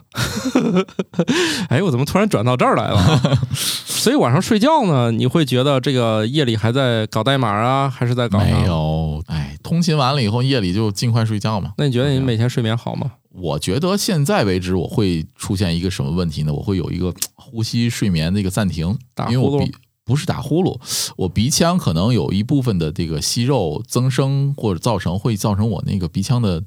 [1.69, 3.41] 哎，我怎么突然转到这儿来了啊？
[3.53, 8.65] 所以晚上睡觉呢，你会觉得这个夜里还在搞代码啊，还是在搞啥没？
[8.65, 11.71] 有，哎，通勤完了以后夜里就尽快睡觉嘛。
[11.77, 13.13] 那你觉得你每天睡眠好吗？
[13.31, 16.53] 我觉得现在为止我会出现一个什么问题呢？
[16.53, 19.71] 我会有一个呼吸睡眠的一个暂停，打呼噜因为我鼻
[20.05, 20.79] 不是打呼噜，
[21.17, 26.61] 我鼻腔可能有一部分的这个息肉增生，或者造成会造成我那个鼻腔的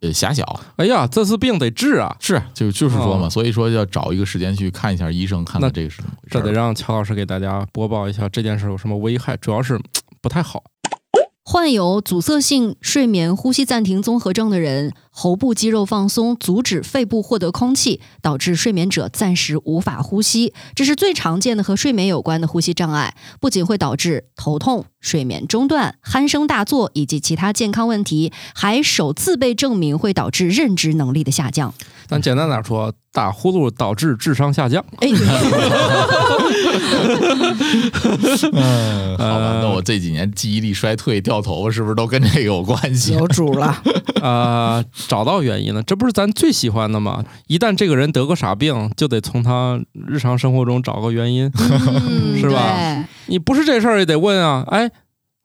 [0.00, 0.44] 呃狭小。
[0.76, 2.16] 哎呀，这次病得治啊！
[2.20, 6.02] 是，就就是说嘛，哦所以说要找一个时间去看一下医生，看看这个是。
[6.30, 9.80] 这得让乔老师给大家播报一下这件事有什么危害，主要是
[10.20, 10.62] 不太好。
[11.50, 20.52] 患有阻塞性睡眠呼吸暂停综合症的人，喉部肌肉放松，阻止肺部获得空气，导致睡眠者暂时无法呼吸。
[20.74, 31.72] 这是最常见的和睡眠有关的呼吸障碍，不仅会导致头痛、睡眠中断、鼾声大作以及其他健康问题，还首次被证明会导致认知能力的下降。
[32.06, 34.84] 咱简单点说，打呼噜导致智商下降。
[34.98, 35.08] 哎，
[38.52, 43.12] 嗯，好吧，呃那我这几年记忆力衰退、掉头发，是不是都跟这个有关系？
[43.14, 43.76] 有主了，
[44.22, 47.24] 呃，找到原因了，这不是咱最喜欢的吗？
[47.46, 51.50] 一旦这个人得个啥病，就得从他日常生活中找个原因。
[51.54, 54.64] 嗯是吧你不是这事儿也得问啊？
[54.68, 54.90] 哎，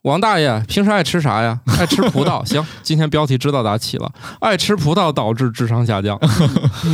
[0.04, 1.58] 王大爷平时爱吃啥呀？
[1.80, 2.44] 爱吃葡萄。
[2.48, 4.12] 行，今天标题知道咋起了？
[4.42, 6.20] 爱吃葡萄导致智商下降。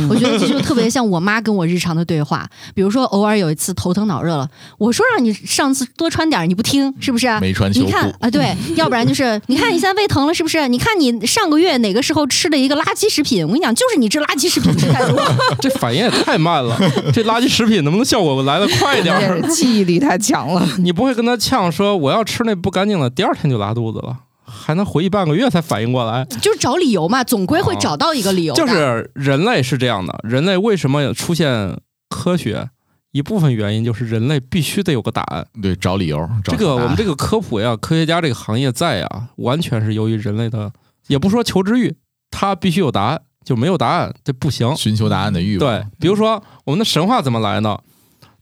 [0.08, 2.48] 我觉得这就特别像我妈跟我日常的对话。
[2.72, 4.48] 比如说，偶尔有一次头疼脑热了，
[4.78, 7.26] 我说让你上次多穿点，你不听，是不是？
[7.40, 10.68] 没穿秋裤你看啊，对， 要不然就是你看你现在胃疼了，是不是？
[10.68, 13.44] 你看你上个月哪个时候吃了一个垃圾食品？
[13.44, 15.20] 我跟你讲，就是你这垃圾食品吃太多。
[15.60, 16.78] 这反应也太慢了，
[17.12, 20.64] 这垃圾食品能不能效果来的快一点记忆力太强了。
[20.78, 26.24] 你不会跟他呛说我要吃那不干净的，第二天就拉肚子了，还能回忆半个月才反应过来。
[26.26, 28.60] 就是找理由嘛，总归会找到一个理由的。
[28.60, 32.70] 就是人类是这样的，人类为什么出现科学？
[33.12, 35.44] 一部分原因就是人类必须得有个答案。
[35.60, 36.30] 对，找理由。
[36.44, 40.70] 这个我们这个科普呀，科学家这个行业在呀，完全是由于人类的，
[41.08, 41.96] 也不说求知欲，
[42.30, 44.76] 他必须有答案，就没有答案这不行。
[44.76, 45.68] 寻求答案的欲望。
[45.68, 47.76] 对，比如说我们的神话怎么来呢？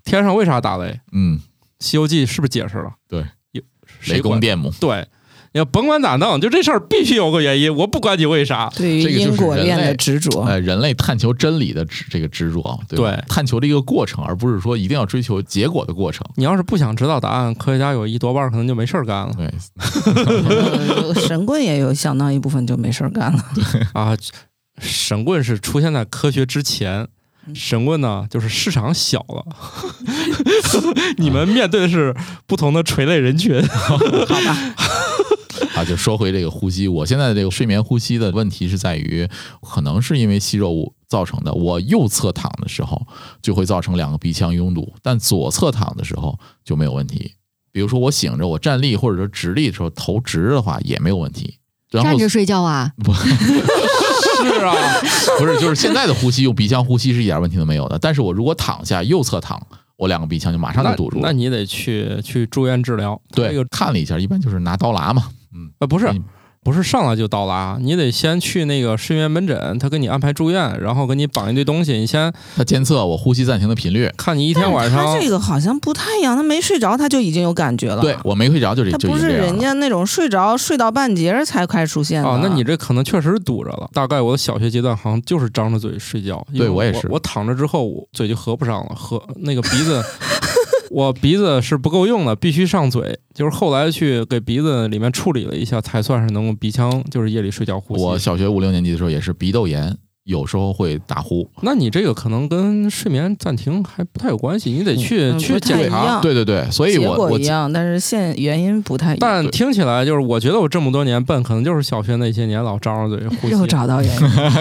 [0.04, 1.00] 天上为啥打雷？
[1.12, 1.38] 嗯，
[1.80, 2.92] 《西游记》是不是解释了？
[3.08, 3.26] 对有，
[4.06, 4.32] 雷谁管？
[4.32, 5.06] 公电母，对，
[5.52, 8.70] 你要甭管咋弄，就这事儿必须有个原因，我不管你为啥。
[8.76, 16.26] 对于因果链的执着，呃，人类探求真理的执这个执着，对对探求的一个过程，而不是说一定要追求结果的过程。
[16.36, 19.46] 你要是不想知道答案，科学家有一多半可能就没事儿干了对，
[20.04, 23.44] 呃 神棍也有相当一部分就没事儿干了。
[23.94, 24.16] 啊。
[24.80, 27.08] 神棍是出现在科学之前，
[27.54, 29.44] 神问呢就是市场小了，
[31.18, 32.14] 你们面对的是
[32.46, 33.62] 不同的垂类人群。
[33.66, 34.74] 好吧
[35.74, 39.28] 啊，就说回这个呼吸，我现在的这个睡眠呼吸的问题是在于，
[39.62, 41.52] 可能是因为息肉造成的。
[41.52, 43.06] 我右侧躺的时候
[43.42, 47.34] 就会造成两个鼻腔拥堵，但左侧躺的时候就没有问题。
[47.70, 51.58] 比如说我醒着，我站立或者说直立的时候头直的话也没有问题。
[51.90, 52.92] 然后站着睡觉啊？
[54.44, 54.74] 是啊，
[55.38, 57.98] 不是，就是现在的呼吸用鼻腔呼吸是一点问题都没有的。
[57.98, 59.60] 但是我如果躺下，右侧躺，
[59.96, 61.22] 我两个鼻腔就马上就堵住了。
[61.24, 63.20] 那你得去去住院治疗。
[63.32, 65.24] 对，这个看了一下，一般就是拿刀剌嘛。
[65.54, 66.22] 嗯，呃不是嗯
[66.68, 74.12] 不是上来就到拉，你得先去那个睡眠门诊，他给你安排住院，然后给你绑一堆东西，你先他监测我呼吸暂停的频率。
[74.18, 78.02] 看你一天晚上他这个好像不太一样，他没睡着他就已经有感觉了。
[78.02, 82.28] 对，我没睡着就这他不是人家那种睡着睡到半截才开始出现的。
[82.28, 83.88] 哦，那你这可能确实是堵着了。
[83.94, 90.04] 大概我的小学阶段好像就是张着嘴睡觉，因为我对我也是我躺着之后我嘴就合不上了，合那个鼻子，
[90.92, 93.18] 我鼻子是不够用的，必须上嘴。
[93.34, 98.02] 就是后来去给鼻子里面处理了一下，才算是能够鼻腔就是夜里睡觉呼吸。
[98.02, 101.48] 我小学五六年级的时候也是鼻窦炎，有时候会打呼。
[101.62, 106.20] 那你这个可能跟睡眠暂停还不太有关系，你得去、去检查。
[106.20, 109.18] 对对对，所以结我我果一样，但是现原因不太一样。
[109.20, 113.52] 但听起来就是，我觉得我这么多年笨，可能就是小学那些年老张着嘴呼吸。
[113.52, 114.10] 又找到原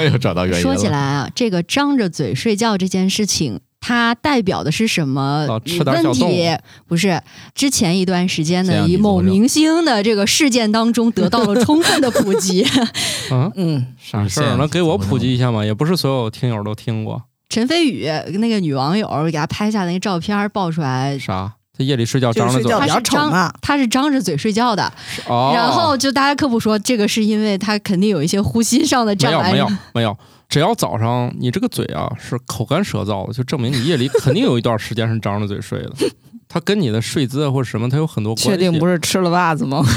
[0.06, 0.74] 因， 又找到原因了。
[0.74, 6.58] 说起来啊，这个张着嘴睡觉这件事情，它代表的是什么哦吃点小问题？
[6.88, 7.22] 不是
[7.54, 12.66] 之前一段时间呢，以某明星的这个事件当中得到了充分的普及。
[13.32, 14.58] 嗯，嗯，啥事儿？
[14.58, 15.64] 能给我普及一下吗？
[15.64, 17.22] 也不是所有听友都听过。
[17.50, 18.06] 陈飞宇
[18.40, 21.54] 那个女网友给他拍下那个照片爆出来，啥？
[21.78, 23.56] 他夜里睡觉张着嘴他是张。
[23.62, 24.92] 他是张着嘴睡觉的，
[25.28, 29.50] 哦，然后就大家科普说，这个是因为他肯定有一些呼吸上的障碍。
[29.50, 30.18] 有没有没有，
[30.50, 35.91] 只要早上你这个嘴啊是口干舌燥的，就证明你夜里肯定有一段时间是张着嘴睡的。
[36.50, 38.50] 它跟你的睡姿啊或者什么，它有很多关系。
[38.50, 39.84] 确定不是吃了袜子吗？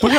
[0.00, 0.16] 不是？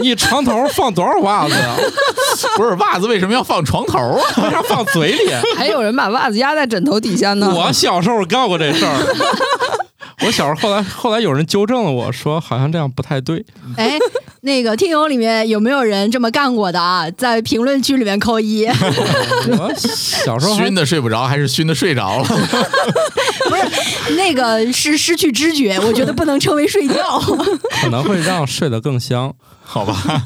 [0.00, 1.76] 你床头放多少袜子啊？
[2.56, 4.24] 不是袜子为什么要放床头啊？
[4.44, 5.30] 为啥放嘴里？
[5.56, 7.52] 还有人把袜子压在枕头底下呢。
[7.54, 9.85] 我小时候干过这事儿。
[10.24, 13.44] 我小时候后来后来有人纠正了我说，好像这样不太对。
[13.76, 13.98] 哎，
[14.40, 17.10] 那个听友里面有没有人这么干过的啊？
[17.12, 18.64] 在评论区里面扣一。
[19.58, 22.24] 我小时候熏的睡不着，还是熏的睡着了？
[22.24, 27.20] 不是那个是失去知觉，我觉得不能称为睡觉。
[27.82, 29.34] 可能会让睡得更香。
[29.62, 30.22] 好吧。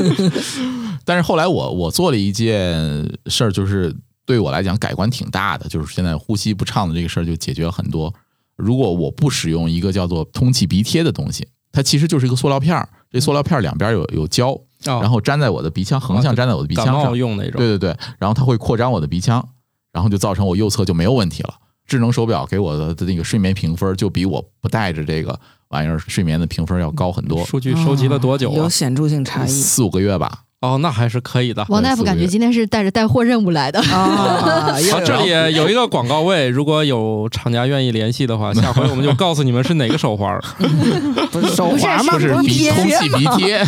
[1.04, 2.56] 但是后来我我做了一件
[3.26, 3.94] 事儿，就是
[4.26, 8.12] 对我来讲改观挺大的，就是现在呼吸不畅的这个事儿就解决了很多。
[8.60, 17.16] 如果我不使用一个叫做通气鼻贴的东西，它其实就是一个塑料片儿，这塑料片儿两边有有胶，然然后粘在我的鼻腔，横向粘在我的鼻腔上。
[17.16, 17.52] 用那种。
[17.58, 19.46] 对对对，然后它会扩张我的鼻腔，
[19.92, 21.54] 然后就造成我右侧就没有问题了。
[21.86, 25.38] 智能手表给我的的那个睡眠评分就比我不带着这个
[25.70, 28.56] 玩意儿睡眠的评分要高很多，数据收集了多久啊？
[28.56, 30.44] 有显著性差异四五个月吧。
[30.60, 31.64] 哦，那还是可以的。
[31.70, 33.80] 王大夫感觉今天是带着带货任务来的。
[33.80, 34.74] 啊！
[34.92, 40.38] 好，这里有一个广告位，如果有厂家愿意联系的话，下回我们就告诉你们是哪个手环儿。
[41.32, 42.12] 不是手环吗？
[42.12, 43.66] 不是鼻贴鼻空气鼻贴，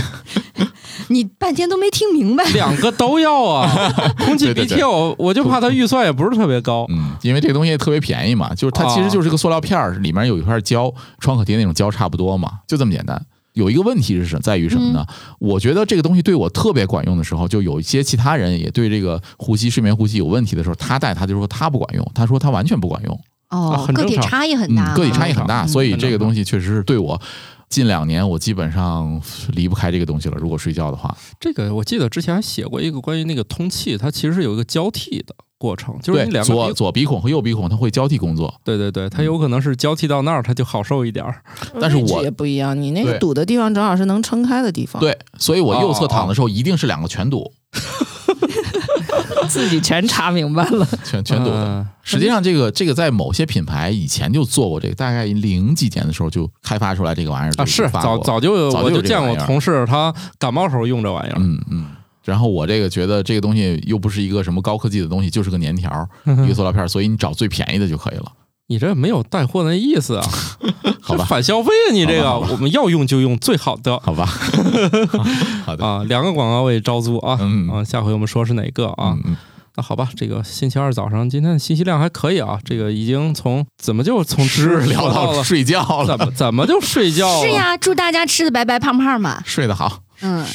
[1.09, 2.45] 你半天都没听明白。
[2.53, 3.71] 两个都要啊！
[4.19, 6.85] 空气鼻贴，我我就怕它预算也不是特别高。
[6.91, 13.25] 嗯，因为这个东西特别便宜嘛，就是它其实就是个塑料片儿，里面有一块胶，创可贴那种胶差不多嘛，就这么简单。
[13.55, 15.07] 有一个问题是什在于什么呢？
[15.39, 24.31] 我觉得这个东西对我特别管用的时候，就有一些其他人也对这个呼吸、睡眠呼吸有问题的时候，他带他就说他不管用，他说他完全不管用，哦，个体很正常。
[24.31, 27.21] 差异很大个体差异很大，嗯所以这个东西确实是对我
[27.69, 29.21] 近两年我基本上
[29.53, 30.37] 离不开这个东西了。
[30.39, 41.37] 如果睡觉的话，这个我记得之前还写过一个关于那个通气，它其实是有一个交替的过程，就是对你两个左鼻左鼻孔和右鼻孔它会交替工作，对对对，它有可能是交替到那儿，它就好受一点儿。
[41.81, 47.53] 但是我也不一样，你那个堵的地方正好是能撑开的地方，，对，所以我右侧躺的时候一定是两个全堵，
[49.49, 50.87] 自己全查明白了。
[51.05, 51.65] 全全堵的。
[51.69, 61.37] 嗯实际上，这个这个在某些品牌以前就做过这个，大概零几年的时候就开发出来这个玩意儿啊，是早早就早就我就见过同事他感冒时候用这玩意儿。
[61.39, 61.87] 嗯嗯。
[62.25, 66.09] 然后我这个觉得这个东西又不是一个什么高科技的东西，就是个粘条，
[66.45, 68.33] 一个塑料片，所以你找最便宜的就可以了，
[68.69, 70.27] 你这没有带货那意思啊，
[71.03, 71.25] 好吧？
[71.25, 71.93] 反消费啊！
[71.93, 72.39] 你这个。
[72.39, 73.99] 我们要用就用最好的。
[74.01, 74.25] 好吧，
[75.67, 75.85] 好的。
[75.85, 77.37] 啊，两个广告位招租啊。
[77.41, 77.69] 嗯。
[77.69, 79.13] 啊，下回我们说是哪个啊？
[79.17, 79.37] 嗯嗯。
[79.75, 87.47] 那好吧，这个星期二早上今天的信息量还可以啊，这个已经从怎么就从是吃聊到了睡觉怎了，么怎么就睡觉了？
[87.47, 89.43] 是呀，祝大家吃的白白胖胖嘛。
[89.45, 90.47] 睡得好，嗯，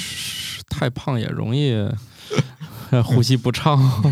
[0.77, 1.73] 太胖也容易
[2.91, 3.77] 呃 呼吸不畅。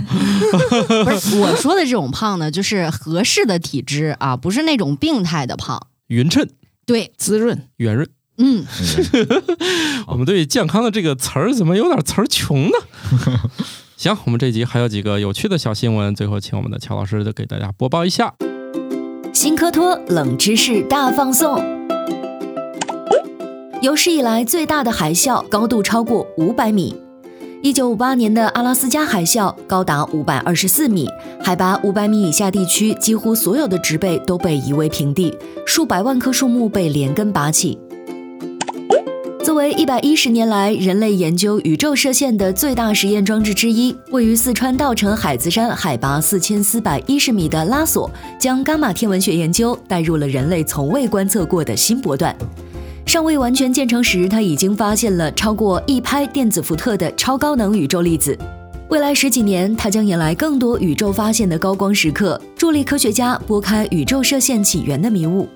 [1.06, 5.80] 不是我说的这种胖呢，就是合适的体质啊，不是那种病态的胖。
[6.08, 6.48] 匀称、
[6.86, 8.08] 对，滋润，圆润，
[8.38, 8.66] 嗯，
[10.08, 12.78] 我们对健康的这个词儿怎么有点词儿穷呢？
[13.96, 18.34] 行，我们这集还有几个有趣的小新闻，最后请我们的乔老师给大家播报一下。
[19.34, 21.95] 新科托冷知识大放送。
[23.86, 26.96] 有史以来最大的海啸高度超过五百米。
[27.62, 31.08] 一九五八年的阿拉斯加海啸高达五百二十四米，
[31.40, 35.32] 海拔五百米以下地区几乎所有的植被都被夷为平地，
[35.68, 37.78] 数百万棵树木被连根拔起。
[39.44, 48.10] 作为一百一十年来人类研究宇宙射线的最大实验装置之一，位于四川稻城海子山海拔四千四百一十米的拉索，
[48.40, 52.36] 将伽马天文学研究带入了人类从未观测过的新波段。
[53.06, 58.38] 尚未完全建成时，他已经发现了超过一拍电子伏特的超高能宇宙粒子。
[58.90, 65.48] 未来十几年，它将迎来更多宇宙发现的高光时刻，助力科学家拨开宇宙射线起源的迷雾。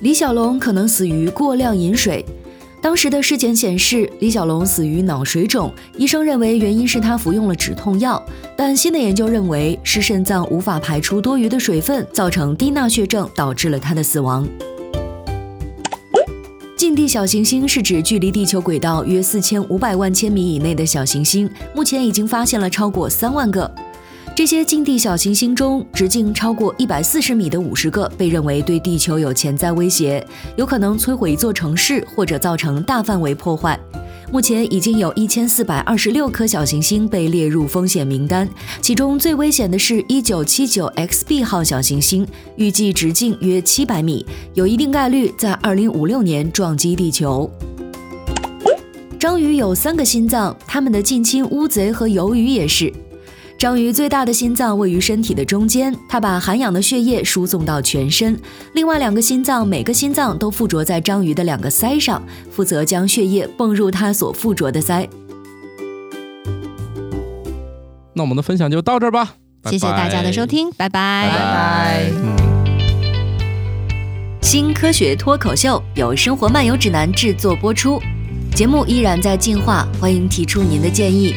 [0.00, 2.24] 李小龙可能死于过量饮水。
[2.80, 8.20] 当时的尸检显示，李小龙死于脑水肿，医生认为原因是他服用了止痛药。
[8.56, 14.46] 但新的研究认为是肾脏无法排出多余的水分，造成低钠血症，导致了他的死亡。
[16.92, 23.74] 近地小行星是指距离地球轨道约四千五百万千米以内的小行星，目前已经发现了超过三万个。
[24.34, 30.26] 这些近地小行星中，直径超过一百四十米的五十个被认为对地球有潜在威胁，
[30.56, 33.78] 有可能摧毁一座城市或者造成大范围破坏。
[34.32, 38.48] 目前已经有一千四百二十六颗小行星被列入风险名单，
[38.80, 42.26] 其中最危险的是一九七九 XB 号小行星，
[42.56, 44.24] 预计直径约七百米，
[44.54, 47.50] 有一定概率在二零五六年撞击地球。
[49.20, 52.90] 章鱼有三个心脏，它们的近亲乌贼和鱿鱼也是。
[53.62, 58.36] 章鱼最大的心脏位于身体的中间，它把含氧的血液输送到全身。
[58.74, 65.08] 另外两个心脏，每个心脏都附着在章鱼的两个鳃上，负责将血液泵入它所附着的鳃。
[68.14, 69.36] 那我们的分享就到这儿吧，
[69.66, 71.30] 谢谢大家的收听，拜拜。
[71.30, 72.10] 拜拜。
[74.40, 78.02] 新科学脱口秀由生活漫游指南制作播出，
[78.56, 81.36] 节目依然在进化，欢迎提出您的建议。